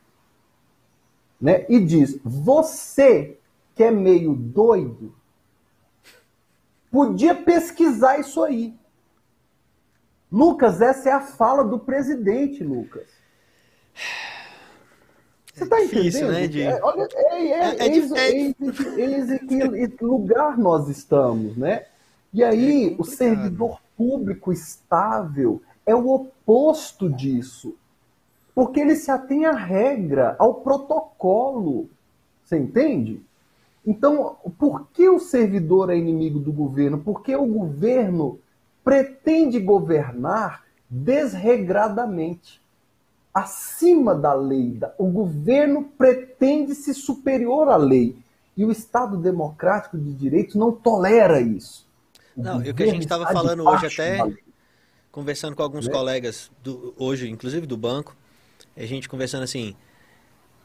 [1.43, 1.65] né?
[1.67, 3.37] E diz: você
[3.75, 5.13] que é meio doido,
[6.89, 8.73] podia pesquisar isso aí.
[10.33, 13.05] Lucas, essa é a fala do presidente, Lucas.
[15.53, 16.31] Você está entendendo?
[16.31, 16.61] Né, de...
[16.63, 18.55] é, olha, é, é, é, eis, eis,
[18.97, 21.85] eis em que lugar nós estamos, né?
[22.33, 27.75] E aí, o servidor público estável é o oposto disso.
[28.55, 31.91] Porque ele se atém à regra, ao protocolo.
[32.43, 33.21] Você entende?
[33.85, 36.97] Então, por que o servidor é inimigo do governo?
[36.97, 38.39] Porque o governo
[38.83, 42.61] pretende governar desregradamente,
[43.33, 44.79] acima da lei.
[44.97, 48.15] O governo pretende se superior à lei.
[48.55, 51.87] E o Estado democrático de direito não tolera isso.
[52.35, 54.19] O não, e o que a gente estava falando hoje até,
[55.11, 55.93] conversando com alguns né?
[55.93, 58.15] colegas, do, hoje, inclusive do banco,
[58.77, 59.75] a gente conversando assim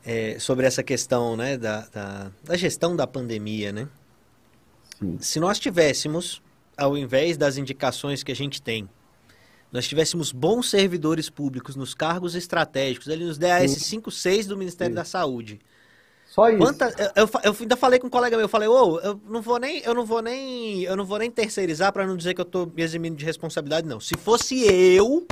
[0.04, 3.88] é, sobre essa questão né, da, da, da, gestão da pandemia, né?
[4.98, 5.18] Sim.
[5.20, 6.42] Se nós tivéssemos,
[6.78, 8.88] ao invés das indicações que a gente tem,
[9.70, 14.92] nós tivéssemos bons servidores públicos nos cargos estratégicos, ali nos DAS 5, 6 do Ministério
[14.92, 14.96] Sim.
[14.96, 15.60] da Saúde.
[16.26, 16.58] Só isso.
[16.58, 19.20] Quanta, eu, eu, eu, ainda falei com um colega meu, eu falei, ô, oh, eu
[19.28, 22.34] não vou nem, eu não vou nem, eu não vou nem terceirizar para não dizer
[22.34, 23.98] que eu estou me eximindo de responsabilidade, não.
[23.98, 25.26] Se fosse eu,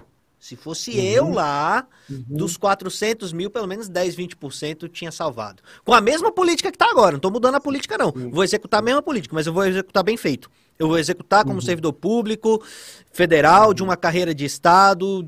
[0.47, 1.03] se fosse uhum.
[1.03, 2.25] eu lá, uhum.
[2.29, 5.61] dos 400 mil, pelo menos 10, 20% tinha salvado.
[5.85, 7.13] Com a mesma política que está agora.
[7.13, 8.13] Não estou mudando a política, não.
[8.15, 8.31] Uhum.
[8.31, 10.49] Vou executar a mesma política, mas eu vou executar bem feito.
[10.79, 11.61] Eu vou executar como uhum.
[11.61, 12.63] servidor público,
[13.13, 15.27] federal, de uma carreira de Estado,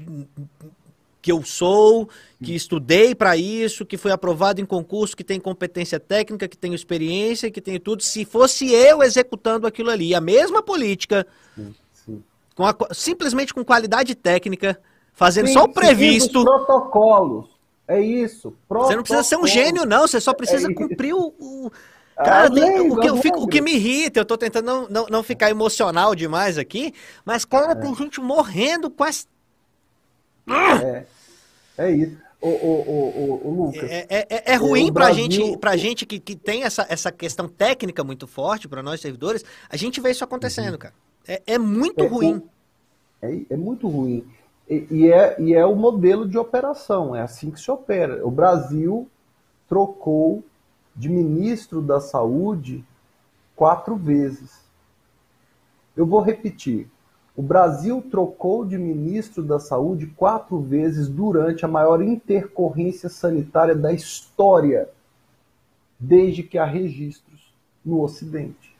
[1.20, 2.08] que que eu sou,
[2.42, 6.74] que estudei para isso, que foi aprovado em concurso, que tem competência técnica, que tenho
[6.74, 8.04] experiência, que tenho tudo.
[8.04, 11.26] Se fosse eu executando aquilo ali, a mesma política,
[11.56, 12.22] sim, sim.
[12.54, 14.80] Com a, simplesmente com qualidade técnica,
[15.18, 16.44] fazendo sim, só o previsto.
[16.44, 17.46] protocolos.
[17.88, 18.54] É isso.
[18.68, 20.02] Você não precisa ser um gênio, não.
[20.06, 21.72] Você só precisa é cumprir o, o...
[22.16, 25.06] Cara, ah, tem, o, que, o, o, que, me irrita, eu tô tentando não, não,
[25.06, 26.92] não ficar emocional demais aqui,
[27.24, 27.74] mas, cara, é.
[27.76, 29.26] tem gente morrendo com as.
[30.48, 31.04] É,
[31.78, 32.16] é isso.
[32.40, 33.90] O, o, o, o Lucas.
[33.90, 35.30] É, é, é, é ruim para Brasil...
[35.30, 39.44] gente, pra gente que, que tem essa, essa questão técnica muito forte, para nós servidores,
[39.68, 40.78] a gente vê isso acontecendo, uhum.
[40.78, 40.94] cara.
[41.26, 42.42] É, é muito é, ruim.
[43.22, 44.24] É, é muito ruim.
[44.68, 48.26] E, é, e é o modelo de operação, é assim que se opera.
[48.26, 49.08] O Brasil
[49.66, 50.44] trocou
[50.94, 52.84] de ministro da Saúde
[53.56, 54.60] quatro vezes.
[55.96, 56.86] Eu vou repetir.
[57.34, 63.92] O Brasil trocou de ministro da Saúde quatro vezes durante a maior intercorrência sanitária da
[63.92, 64.88] história,
[65.98, 67.54] desde que há registros
[67.84, 68.76] no Ocidente.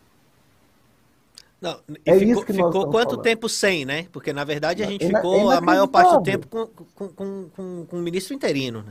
[1.60, 3.22] Não, é ficou, isso que ficou quanto falando.
[3.22, 4.06] tempo sem, né?
[4.12, 7.08] Porque na verdade a gente é, ficou é a maior parte do tempo com, com,
[7.08, 8.84] com, com, com o ministro interino.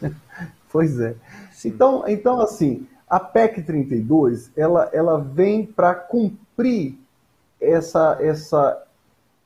[0.00, 0.12] Né?
[0.72, 1.14] pois é.
[1.64, 6.98] Então, então, assim, a PEC 32 ela, ela vem para cumprir
[7.60, 8.82] essa, essa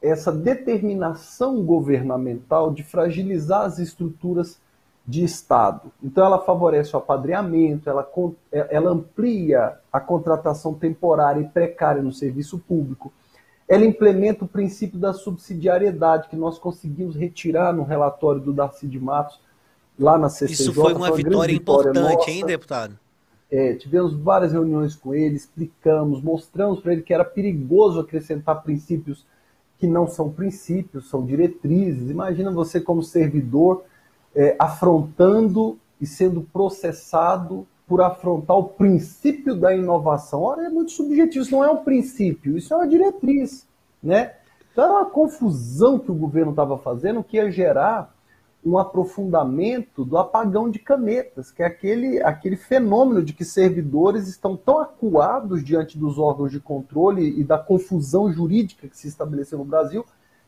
[0.05, 4.59] essa determinação governamental de fragilizar as estruturas
[5.07, 5.93] de Estado.
[6.03, 8.11] Então, ela favorece o apadreamento, ela,
[8.53, 13.13] ela amplia a contratação temporária e precária no serviço público,
[13.69, 18.99] ela implementa o princípio da subsidiariedade, que nós conseguimos retirar no relatório do Darcy de
[18.99, 19.41] Matos,
[19.99, 20.55] lá na CCJ.
[20.55, 22.99] Isso foi uma, foi uma vitória, importante, hein, deputado?
[23.51, 29.25] É, tivemos várias reuniões com ele, explicamos, mostramos para ele que era perigoso acrescentar princípios
[29.79, 32.11] que não são princípios, são diretrizes.
[32.11, 33.85] Imagina você, como servidor,
[34.35, 40.43] é, afrontando e sendo processado por afrontar o princípio da inovação.
[40.43, 43.67] Ora, é muito subjetivo, isso não é um princípio, isso é uma diretriz.
[44.03, 44.33] Né?
[44.73, 48.15] Então, era uma confusão que o governo estava fazendo que ia gerar
[48.65, 54.57] um aprofundamento do apagão de canetas, que é aquele, aquele fenômeno de que servidores estão
[54.57, 59.65] tão acuados diante dos órgãos de controle e da confusão jurídica que se estabeleceu no
[59.67, 60.05] Brasil,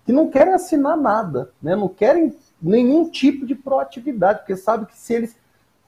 [0.06, 1.76] que não querem assinar nada, né?
[1.76, 2.34] não querem
[2.68, 5.36] nenhum tipo de proatividade, porque sabe que se eles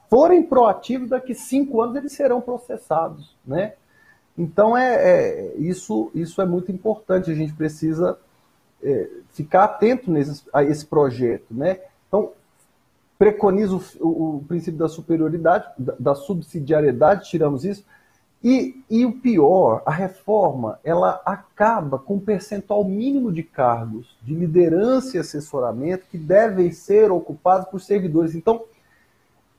[0.08, 3.36] forem proativos, daqui cinco anos eles serão processados.
[3.46, 3.74] Né?
[4.36, 8.18] Então é, é isso, isso é muito importante, a gente precisa
[8.82, 11.46] é, ficar atento nesse, a esse projeto.
[11.50, 11.80] Né?
[12.06, 12.32] Então,
[13.18, 17.84] preconiza o, o, o princípio da superioridade, da, da, subsidiariedade, tiramos isso.
[18.42, 24.32] E, e o pior, a reforma, ela acaba com um percentual mínimo de cargos de
[24.32, 28.36] liderança e assessoramento que devem ser ocupados por servidores.
[28.36, 28.62] Então,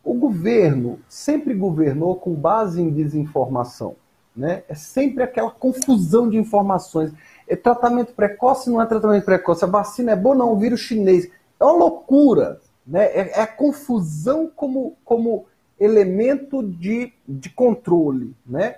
[0.03, 3.95] o governo sempre governou com base em desinformação.
[4.33, 4.63] Né?
[4.69, 7.11] É sempre aquela confusão de informações.
[7.45, 9.65] É tratamento precoce, não é tratamento precoce.
[9.65, 11.29] A vacina é boa, não, o vírus chinês.
[11.59, 12.61] É uma loucura.
[12.87, 13.05] Né?
[13.07, 15.45] É, é confusão como, como
[15.79, 18.35] elemento de, de controle.
[18.45, 18.75] Né?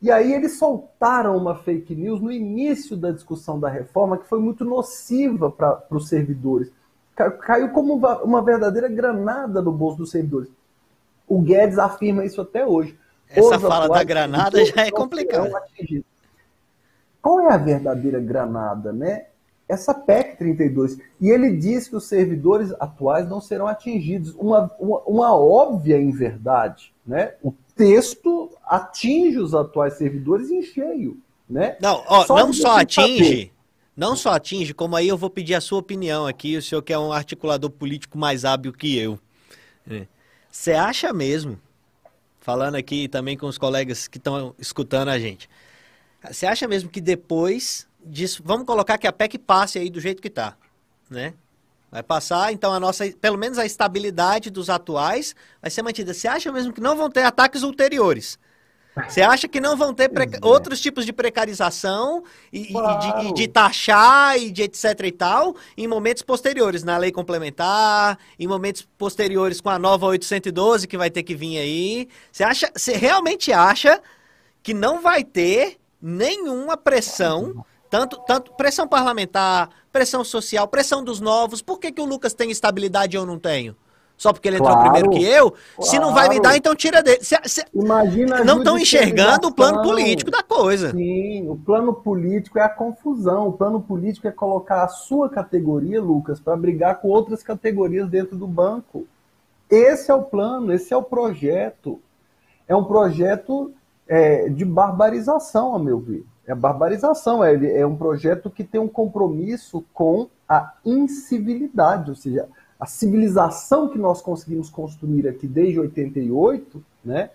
[0.00, 4.40] E aí eles soltaram uma fake news no início da discussão da reforma que foi
[4.40, 6.70] muito nociva para os servidores.
[7.14, 10.50] Caiu como uma, verdadeira granada no bolso dos servidores.
[11.28, 12.98] O Guedes afirma isso até hoje.
[13.28, 15.50] Essa Os fala da granada já é complicada.
[17.20, 19.26] Qual é a verdadeira granada, né?
[19.68, 20.98] Essa PEC 32.
[21.20, 24.34] E ele diz que os servidores atuais não serão atingidos.
[24.34, 26.92] Uma, uma, uma óbvia inverdade.
[27.06, 27.34] Né?
[27.42, 31.18] O texto atinge os atuais servidores em cheio.
[31.48, 31.76] Né?
[31.80, 33.24] Não, ó, só não só atinge.
[33.24, 33.52] Saber.
[33.94, 36.94] Não só atinge, como aí eu vou pedir a sua opinião aqui, o senhor que
[36.94, 39.18] é um articulador político mais hábil que eu.
[39.88, 40.06] É.
[40.50, 41.58] Você acha mesmo,
[42.40, 45.48] falando aqui também com os colegas que estão escutando a gente,
[46.30, 50.20] você acha mesmo que depois disso, vamos colocar que a PEC passe aí do jeito
[50.20, 50.56] que está,
[51.10, 51.34] né?
[51.90, 56.14] Vai passar, então a nossa, pelo menos a estabilidade dos atuais vai ser mantida.
[56.14, 58.38] Você acha mesmo que não vão ter ataques ulteriores?
[59.08, 60.46] Você acha que não vão ter é.
[60.46, 62.22] outros tipos de precarização
[62.52, 63.20] e, claro.
[63.20, 68.18] e, de, de, taxar e de etc e tal em momentos posteriores, na lei complementar,
[68.38, 72.08] em momentos posteriores com a nova 812 que vai ter que vir aí?
[72.30, 74.00] Você acha, você realmente acha
[74.62, 81.60] que não vai ter nenhuma pressão tanto, tanto pressão parlamentar, pressão social, pressão dos novos.
[81.60, 83.76] Por que, que o Lucas tem estabilidade e eu não tenho?
[84.16, 85.50] só porque ele claro, entrou primeiro que eu.
[85.50, 85.90] Claro.
[85.90, 87.24] Se não vai me dar, então tira dele.
[87.24, 90.92] Se, se, Imagina não estão enxergando o plano político da coisa.
[90.92, 93.48] Sim, o plano político é a confusão.
[93.48, 98.36] O plano político é colocar a sua categoria, Lucas, para brigar com outras categorias dentro
[98.36, 99.08] do banco.
[99.68, 102.00] Esse é o plano, esse é o projeto.
[102.68, 103.72] É um projeto
[104.06, 106.24] é, de barbarização, a meu ver.
[106.46, 112.48] É barbarização, é, é um projeto que tem um compromisso com a incivilidade, ou seja,
[112.78, 117.30] a civilização que nós conseguimos construir aqui desde 88, né,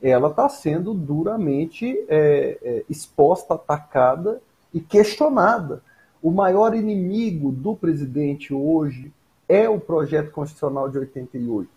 [0.00, 4.40] ela está sendo duramente é, é, exposta, atacada
[4.72, 5.82] e questionada.
[6.22, 9.12] O maior inimigo do presidente hoje
[9.48, 11.68] é o projeto constitucional de 88.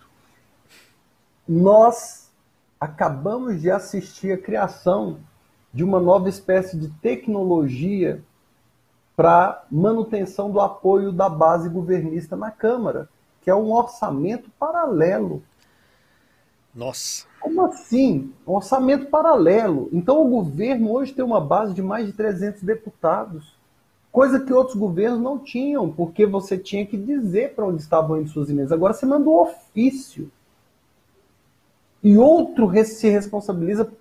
[1.48, 2.30] Nós
[2.80, 5.18] acabamos de assistir a criação
[5.74, 8.24] de uma nova espécie de tecnologia
[9.16, 13.10] para manutenção do apoio da base governista na Câmara,
[13.42, 15.44] que é um orçamento paralelo.
[16.74, 17.26] Nossa.
[17.40, 18.32] Como assim?
[18.48, 19.90] Um orçamento paralelo.
[19.92, 23.56] Então o governo hoje tem uma base de mais de 300 deputados,
[24.12, 28.30] coisa que outros governos não tinham, porque você tinha que dizer para onde estavam indo
[28.30, 28.72] suas emendas.
[28.72, 30.32] Agora você manda um ofício.
[32.02, 33.92] E outro se responsabiliza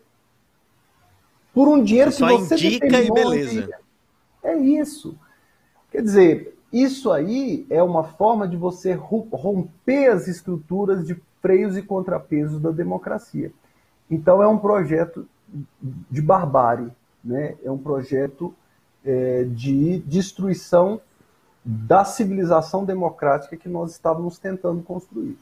[1.53, 3.63] por um dinheiro você que você indica e beleza.
[3.63, 3.75] De...
[4.43, 5.19] É isso.
[5.91, 11.83] Quer dizer, isso aí é uma forma de você romper as estruturas de freios e
[11.83, 13.53] contrapesos da democracia.
[14.11, 15.27] Então é um projeto
[16.11, 16.91] de barbárie,
[17.25, 17.57] né?
[17.65, 18.55] é um projeto
[19.05, 21.01] é, de destruição
[21.65, 25.37] da civilização democrática que nós estávamos tentando construir.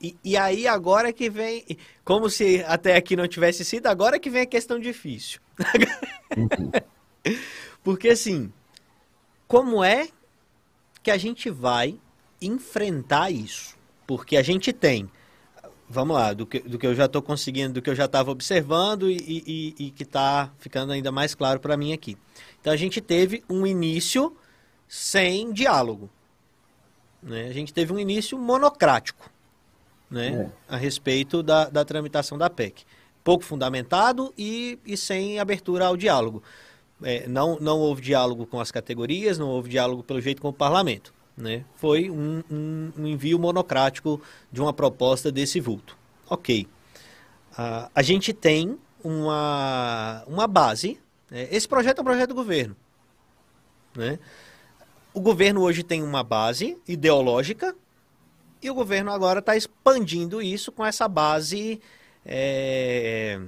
[0.00, 1.64] E, e, aí agora que vem,
[2.04, 5.40] como se até aqui não tivesse sido, agora que vem a questão difícil.
[6.36, 6.70] Uhum.
[7.82, 8.52] Porque assim,
[9.48, 10.08] como é
[11.02, 11.98] que a gente vai
[12.40, 13.76] enfrentar isso?
[14.06, 15.10] Porque a gente tem,
[15.88, 18.30] vamos lá, do que, do que eu já estou conseguindo, do que eu já estava
[18.30, 22.18] observando e, e, e que está ficando ainda mais claro para mim aqui.
[22.60, 24.36] Então a gente teve um início
[24.86, 26.10] sem diálogo.
[27.22, 27.48] Né?
[27.48, 29.33] A gente teve um início monocrático
[30.14, 30.50] né?
[30.70, 30.74] É.
[30.74, 32.84] a respeito da, da tramitação da PEC.
[33.22, 36.42] Pouco fundamentado e, e sem abertura ao diálogo
[37.02, 40.52] é, não, não houve diálogo com as categorias, não houve diálogo pelo jeito com o
[40.52, 41.12] parlamento.
[41.36, 41.64] Né?
[41.76, 44.20] Foi um, um, um envio monocrático
[44.52, 45.96] de uma proposta desse vulto.
[46.28, 46.66] Ok.
[47.52, 50.98] Uh, a gente tem uma, uma base.
[51.30, 51.48] Né?
[51.50, 52.76] Esse projeto é um projeto do governo.
[53.96, 54.18] Né?
[55.12, 57.74] O governo hoje tem uma base ideológica
[58.64, 61.80] e o governo agora está expandindo isso com essa base
[62.24, 63.38] é,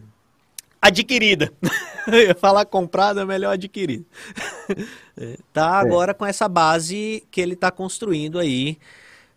[0.81, 1.51] adquirida.
[2.07, 4.05] Eu ia falar comprada, é melhor adquirida.
[5.55, 5.81] tá é.
[5.81, 8.79] agora com essa base que ele está construindo aí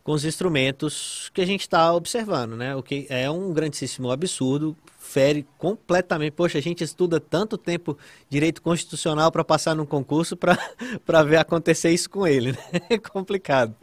[0.04, 2.76] com os instrumentos que a gente está observando, né?
[2.76, 6.34] O que é um grandíssimo absurdo, fere completamente.
[6.34, 7.98] Poxa, a gente estuda tanto tempo
[8.30, 10.58] direito constitucional para passar num concurso para
[11.24, 12.82] ver acontecer isso com ele, né?
[12.90, 13.74] É complicado.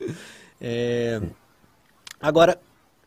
[0.60, 1.22] É...
[2.26, 2.58] Agora,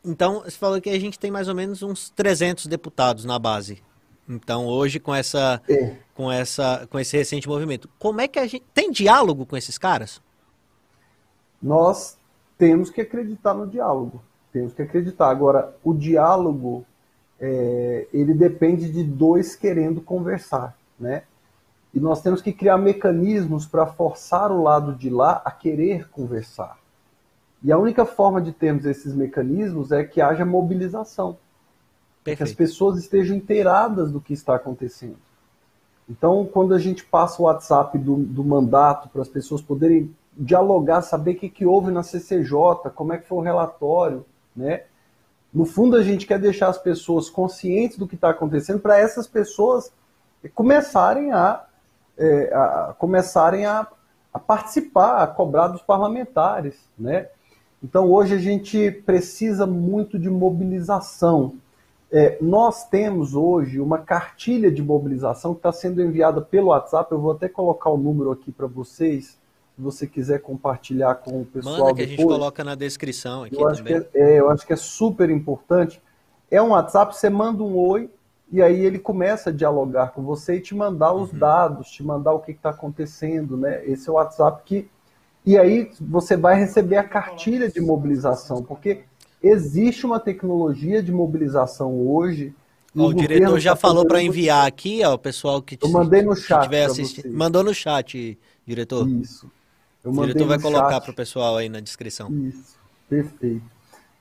[0.06, 3.84] então, você falou que a gente tem mais ou menos uns 300 deputados na base.
[4.30, 5.98] Então, hoje com essa é.
[6.16, 9.78] com essa com esse recente movimento, como é que a gente tem diálogo com esses
[9.78, 10.22] caras?
[11.62, 12.18] Nós
[12.58, 14.22] temos que acreditar no diálogo.
[14.54, 15.30] Temos que acreditar.
[15.30, 16.86] Agora, o diálogo
[17.42, 21.24] é, ele depende de dois querendo conversar, né?
[21.94, 26.80] E nós temos que criar mecanismos para forçar o lado de lá a querer conversar.
[27.64, 31.38] E a única forma de termos esses mecanismos é que haja mobilização.
[32.24, 32.38] Perfeito.
[32.38, 35.18] Que as pessoas estejam inteiradas do que está acontecendo.
[36.10, 41.02] Então, quando a gente passa o WhatsApp do, do mandato para as pessoas poderem dialogar,
[41.02, 44.84] saber o que, que houve na CCJ, como é que foi o relatório, né?
[45.54, 49.28] No fundo, a gente quer deixar as pessoas conscientes do que está acontecendo para essas
[49.28, 49.92] pessoas
[50.54, 51.66] começarem a,
[52.18, 53.88] é, a começarem a,
[54.34, 57.28] a, participar, a cobrar dos parlamentares, né?
[57.84, 61.56] Então, hoje a gente precisa muito de mobilização.
[62.12, 67.12] É, nós temos hoje uma cartilha de mobilização que está sendo enviada pelo WhatsApp.
[67.12, 69.38] Eu vou até colocar o número aqui para vocês,
[69.76, 71.78] se você quiser compartilhar com o pessoal.
[71.78, 72.08] Manda que depois.
[72.08, 74.02] a gente coloca na descrição aqui eu acho também.
[74.02, 76.02] Que é, é, eu acho que é super importante.
[76.52, 78.10] É um WhatsApp, você manda um oi
[78.52, 81.38] e aí ele começa a dialogar com você e te mandar os uhum.
[81.38, 83.86] dados, te mandar o que está acontecendo, né?
[83.86, 84.90] Esse é o WhatsApp que
[85.50, 89.02] e aí você vai receber a cartilha de mobilização, porque
[89.42, 92.54] existe uma tecnologia de mobilização hoje.
[92.96, 96.22] Ó, o, diretor já tá falou para enviar aqui, ó, o pessoal que Eu mandei
[96.22, 97.36] no chat tiver assistindo.
[97.36, 99.10] Mandou no chat, diretor.
[99.10, 99.50] Isso.
[100.04, 102.32] Eu o diretor vai colocar para o pessoal aí na descrição.
[102.32, 102.78] Isso,
[103.10, 103.66] perfeito.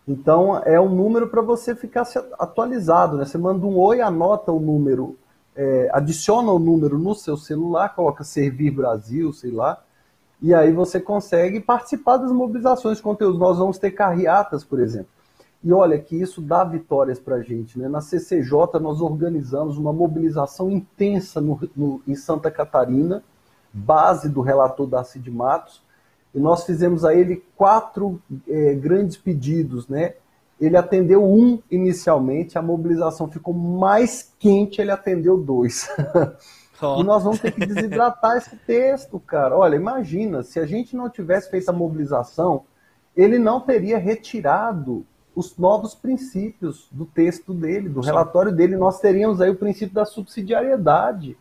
[0.08, 2.08] Então é um número para você ficar
[2.38, 3.26] atualizado, né?
[3.26, 5.14] Você manda um oi, anota o número,
[5.54, 9.84] é, adiciona o número no seu celular, coloca Servir Brasil, sei lá,
[10.40, 13.38] e aí você consegue participar das mobilizações de conteúdo.
[13.38, 15.08] Nós vamos ter carreatas, por exemplo.
[15.62, 17.78] E olha que isso dá vitórias para a gente.
[17.78, 17.88] Né?
[17.88, 23.24] Na CCJ nós organizamos uma mobilização intensa no, no, em Santa Catarina,
[23.72, 25.82] base do relator da Cid Matos,
[26.32, 30.14] e nós fizemos a ele quatro é, grandes pedidos, né?
[30.60, 35.88] Ele atendeu um inicialmente, a mobilização ficou mais quente, ele atendeu dois.
[36.80, 37.00] Oh.
[37.00, 39.56] e nós vamos ter que desidratar esse texto, cara.
[39.56, 42.64] Olha, imagina, se a gente não tivesse feito a mobilização,
[43.16, 45.04] ele não teria retirado
[45.34, 48.76] os novos princípios do texto dele, do relatório dele.
[48.76, 51.36] Nós teríamos aí o princípio da subsidiariedade.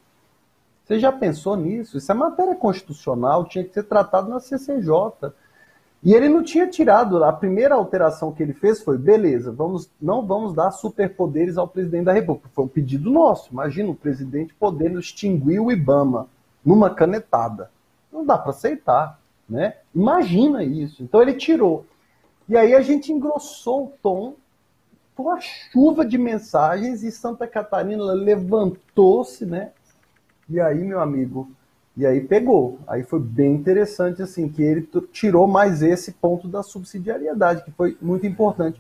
[0.84, 1.98] Você já pensou nisso?
[1.98, 5.32] Isso é matéria constitucional, tinha que ser tratado na CCJ.
[6.04, 7.24] E ele não tinha tirado.
[7.24, 12.06] A primeira alteração que ele fez foi: beleza, vamos, não vamos dar superpoderes ao presidente
[12.06, 12.50] da República.
[12.54, 13.52] Foi um pedido nosso.
[13.52, 16.28] Imagina o presidente podendo extinguir o IBAMA
[16.64, 17.72] numa canetada.
[18.12, 19.20] Não dá para aceitar.
[19.50, 19.76] Né?
[19.96, 21.02] Imagina isso.
[21.02, 21.86] Então ele tirou.
[22.50, 24.36] E aí a gente engrossou o tom,
[25.16, 29.72] com uma chuva de mensagens, e Santa Catarina levantou-se, né?
[30.50, 31.50] E aí, meu amigo,
[31.98, 32.80] e aí pegou.
[32.88, 37.98] Aí foi bem interessante, assim, que ele tirou mais esse ponto da subsidiariedade, que foi
[38.00, 38.80] muito importante.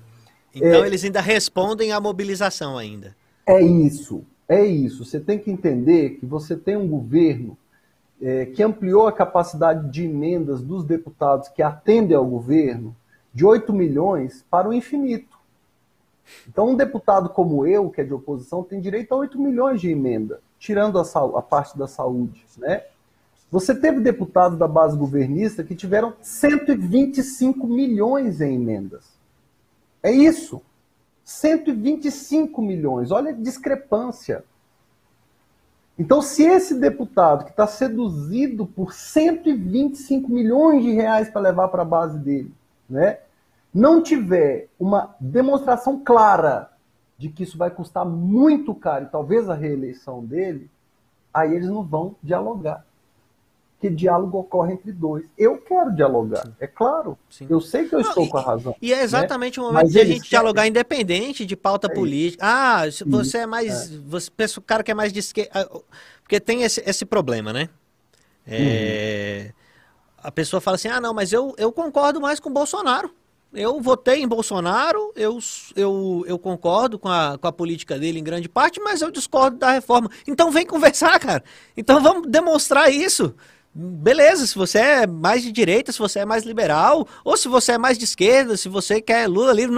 [0.53, 3.15] Então é, eles ainda respondem à mobilização ainda.
[3.45, 5.03] É isso, é isso.
[5.03, 7.57] Você tem que entender que você tem um governo
[8.21, 12.95] é, que ampliou a capacidade de emendas dos deputados que atendem ao governo
[13.33, 15.37] de 8 milhões para o infinito.
[16.47, 19.89] Então, um deputado como eu, que é de oposição, tem direito a 8 milhões de
[19.89, 21.03] emenda tirando a,
[21.37, 22.83] a parte da saúde, né?
[23.49, 29.17] Você teve deputados da base governista que tiveram 125 milhões em emendas.
[30.03, 30.61] É isso.
[31.23, 33.11] 125 milhões.
[33.11, 34.43] Olha a discrepância.
[35.97, 41.81] Então, se esse deputado que está seduzido por 125 milhões de reais para levar para
[41.81, 42.53] a base dele,
[42.87, 43.19] né,
[43.73, 46.71] não tiver uma demonstração clara
[47.17, 50.69] de que isso vai custar muito caro e talvez a reeleição dele,
[51.33, 52.86] aí eles não vão dialogar.
[53.79, 55.25] Que diálogo ocorre entre dois.
[55.37, 56.53] Eu quero dialogar, Sim.
[56.59, 57.17] é claro.
[57.29, 57.45] Sim.
[57.47, 58.75] Eu sei que eu não, estou e, com a razão.
[58.81, 59.63] E é exatamente né?
[59.63, 60.29] o momento Mas de a gente querem...
[60.29, 62.43] dialogar independente de pauta é política.
[62.43, 63.91] Ah, você é mais.
[63.91, 63.97] É.
[64.07, 65.51] Você pensa o cara que é mais de esquerda.
[65.53, 65.79] Ah,
[66.23, 67.69] porque tem esse, esse problema, né?
[68.47, 69.53] É, uhum.
[70.23, 73.11] A pessoa fala assim: ah, não, mas eu, eu concordo mais com o Bolsonaro.
[73.53, 75.39] Eu votei em Bolsonaro, eu,
[75.75, 79.57] eu, eu concordo com a, com a política dele em grande parte, mas eu discordo
[79.57, 80.09] da reforma.
[80.27, 81.43] Então vem conversar, cara.
[81.75, 83.33] Então vamos demonstrar isso.
[83.79, 87.73] Beleza, se você é mais de direita, se você é mais liberal, ou se você
[87.73, 89.75] é mais de esquerda, se você quer Lula livre,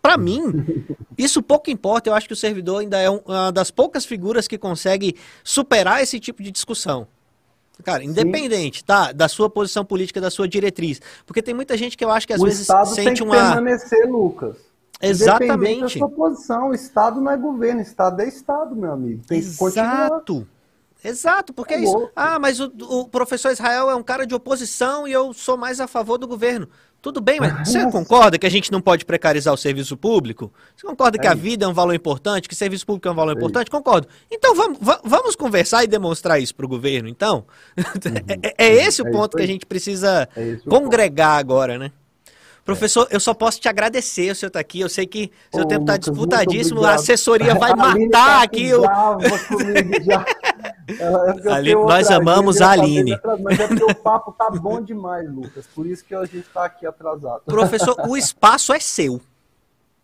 [0.00, 0.40] para mim,
[1.18, 2.08] isso pouco importa.
[2.08, 6.20] Eu acho que o servidor ainda é uma das poucas figuras que consegue superar esse
[6.20, 7.08] tipo de discussão.
[7.82, 8.84] Cara, independente, Sim.
[8.86, 9.10] tá?
[9.10, 11.00] Da sua posição política, da sua diretriz.
[11.26, 13.22] Porque tem muita gente que eu acho que às o vezes Estado sente tem que
[13.24, 13.34] uma.
[13.34, 14.56] permanecer, Lucas.
[15.02, 15.98] Exatamente.
[15.98, 16.68] Da sua posição.
[16.68, 19.22] O Estado não é governo, o Estado é Estado, meu amigo.
[19.26, 20.46] Tem Exato.
[21.02, 22.10] Exato, porque é, é isso.
[22.14, 25.80] Ah, mas o, o professor Israel é um cara de oposição e eu sou mais
[25.80, 26.68] a favor do governo.
[27.02, 30.52] Tudo bem, mas você concorda que a gente não pode precarizar o serviço público?
[30.76, 33.10] Você concorda que é a vida é um valor importante, que o serviço público é
[33.10, 33.68] um valor é importante?
[33.68, 33.76] Isso.
[33.76, 34.06] Concordo.
[34.30, 37.46] Então vamos, vamos conversar e demonstrar isso para o governo, então?
[37.80, 38.38] Uhum.
[38.42, 40.28] é, é, esse o é ponto que a gente precisa
[40.68, 41.92] congregar agora, né?
[42.70, 44.78] Professor, eu só posso te agradecer o senhor estar tá aqui.
[44.78, 48.72] Eu sei que seu tempo está disputadíssimo, a assessoria vai matar tá aqui.
[48.72, 48.84] O...
[51.50, 53.18] Ali, nós amamos a Aline.
[53.42, 55.66] Mas é porque o papo tá bom demais, Lucas.
[55.74, 57.40] Por isso que a gente está aqui atrasado.
[57.44, 59.20] Professor, o espaço é seu.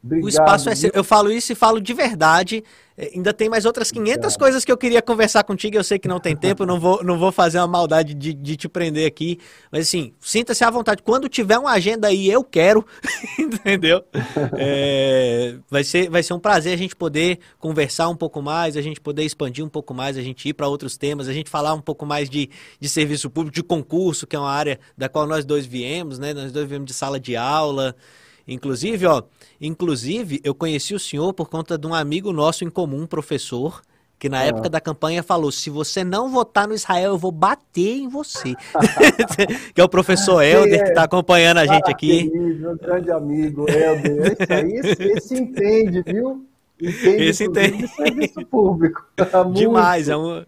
[0.07, 0.91] Obrigado, o espaço é seu.
[0.95, 2.63] Eu falo isso e falo de verdade.
[2.97, 5.77] É, ainda tem mais outras 500 coisas que eu queria conversar contigo.
[5.77, 8.57] Eu sei que não tem tempo, não vou, não vou fazer uma maldade de, de
[8.57, 9.39] te prender aqui.
[9.71, 11.03] Mas assim, sinta-se à vontade.
[11.03, 12.87] Quando tiver uma agenda aí, eu quero.
[13.39, 14.03] entendeu?
[14.57, 18.83] É, vai, ser, vai ser um prazer a gente poder conversar um pouco mais, a
[18.83, 21.75] gente poder expandir um pouco mais, a gente ir para outros temas, a gente falar
[21.75, 22.49] um pouco mais de,
[22.81, 26.33] de serviço público, de concurso, que é uma área da qual nós dois viemos, né?
[26.33, 27.95] Nós dois viemos de sala de aula.
[28.47, 29.23] Inclusive, ó,
[29.61, 33.83] inclusive eu conheci o senhor por conta de um amigo nosso em comum, professor,
[34.19, 34.45] que na ah.
[34.45, 38.55] época da campanha falou: se você não votar no Israel, eu vou bater em você.
[39.75, 42.31] que é o professor Helder, que está acompanhando a gente aqui.
[42.31, 44.37] Meu grande amigo, Helder.
[44.41, 46.47] Esse, aí, esse, esse entende, viu?
[46.81, 47.89] Entende esse entende.
[47.89, 49.07] serviço público.
[49.55, 50.45] Demais, é um,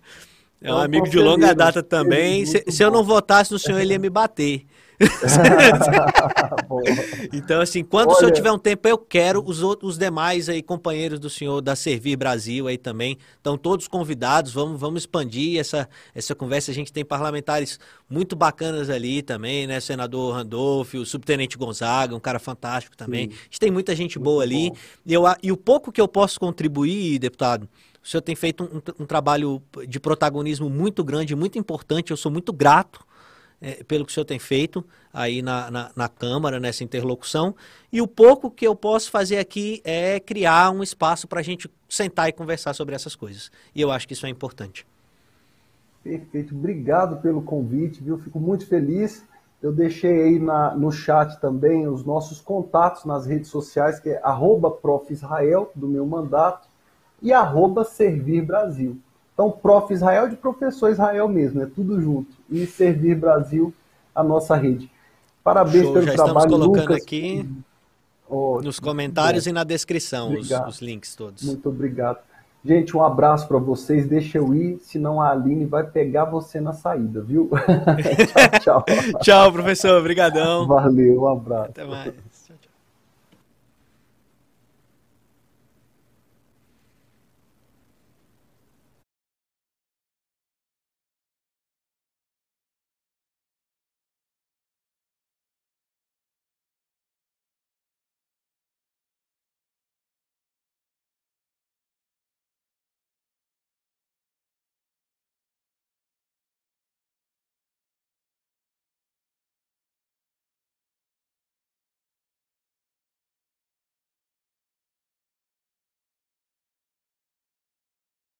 [0.62, 2.46] é um amigo de longa data também.
[2.46, 4.64] Se, se, eu não votasse no senhor, ele ia me bater.
[7.32, 8.16] então, assim, quando Olha...
[8.16, 11.60] o senhor tiver um tempo, eu quero os outros, os demais aí companheiros do senhor
[11.60, 14.52] da Servir Brasil aí também, estão todos convidados.
[14.52, 16.70] Vamos, vamos expandir essa, essa conversa.
[16.70, 17.78] A gente tem parlamentares
[18.10, 19.80] muito bacanas ali também, né?
[19.80, 23.30] Senador Randolph, o subtenente Gonzaga, um cara fantástico também.
[23.30, 23.36] Sim.
[23.36, 24.72] A gente tem muita gente muito boa ali.
[25.06, 27.68] E, eu, e o pouco que eu posso contribuir, deputado,
[28.02, 32.10] o senhor tem feito um, um, trabalho de protagonismo muito grande, muito importante.
[32.10, 33.06] Eu sou muito grato
[33.60, 37.54] é, pelo que o senhor tem feito aí na, na, na, Câmara, nessa interlocução.
[37.92, 41.70] E o pouco que eu posso fazer aqui é criar um espaço para a gente
[41.88, 43.50] sentar e conversar sobre essas coisas.
[43.74, 44.86] E eu acho que isso é importante.
[46.02, 46.54] Perfeito.
[46.54, 48.18] Obrigado pelo convite, viu?
[48.18, 49.24] Fico muito feliz.
[49.60, 54.20] Eu deixei aí na, no chat também os nossos contatos nas redes sociais, que é
[54.22, 54.78] arroba
[55.10, 56.68] Israel, do meu mandato,
[57.20, 58.96] e arroba Servir Brasil.
[59.38, 59.94] Então, Prof.
[59.94, 62.28] Israel de professor Israel mesmo, é tudo junto.
[62.50, 63.72] E Servir Brasil,
[64.12, 64.90] a nossa rede.
[65.44, 67.02] Parabéns Show, pelo já trabalho, estamos colocando Lucas.
[67.04, 67.48] aqui
[68.28, 69.50] oh, nos comentários bom.
[69.50, 71.44] e na descrição os, os, links todos.
[71.44, 72.18] Muito obrigado.
[72.64, 74.08] Gente, um abraço para vocês.
[74.08, 77.48] Deixa eu ir, senão a Aline vai pegar você na saída, viu?
[78.60, 78.84] tchau, tchau.
[79.22, 80.00] tchau, professor.
[80.00, 80.66] Obrigadão.
[80.66, 81.70] Valeu, um abraço.
[81.70, 82.12] Até mais.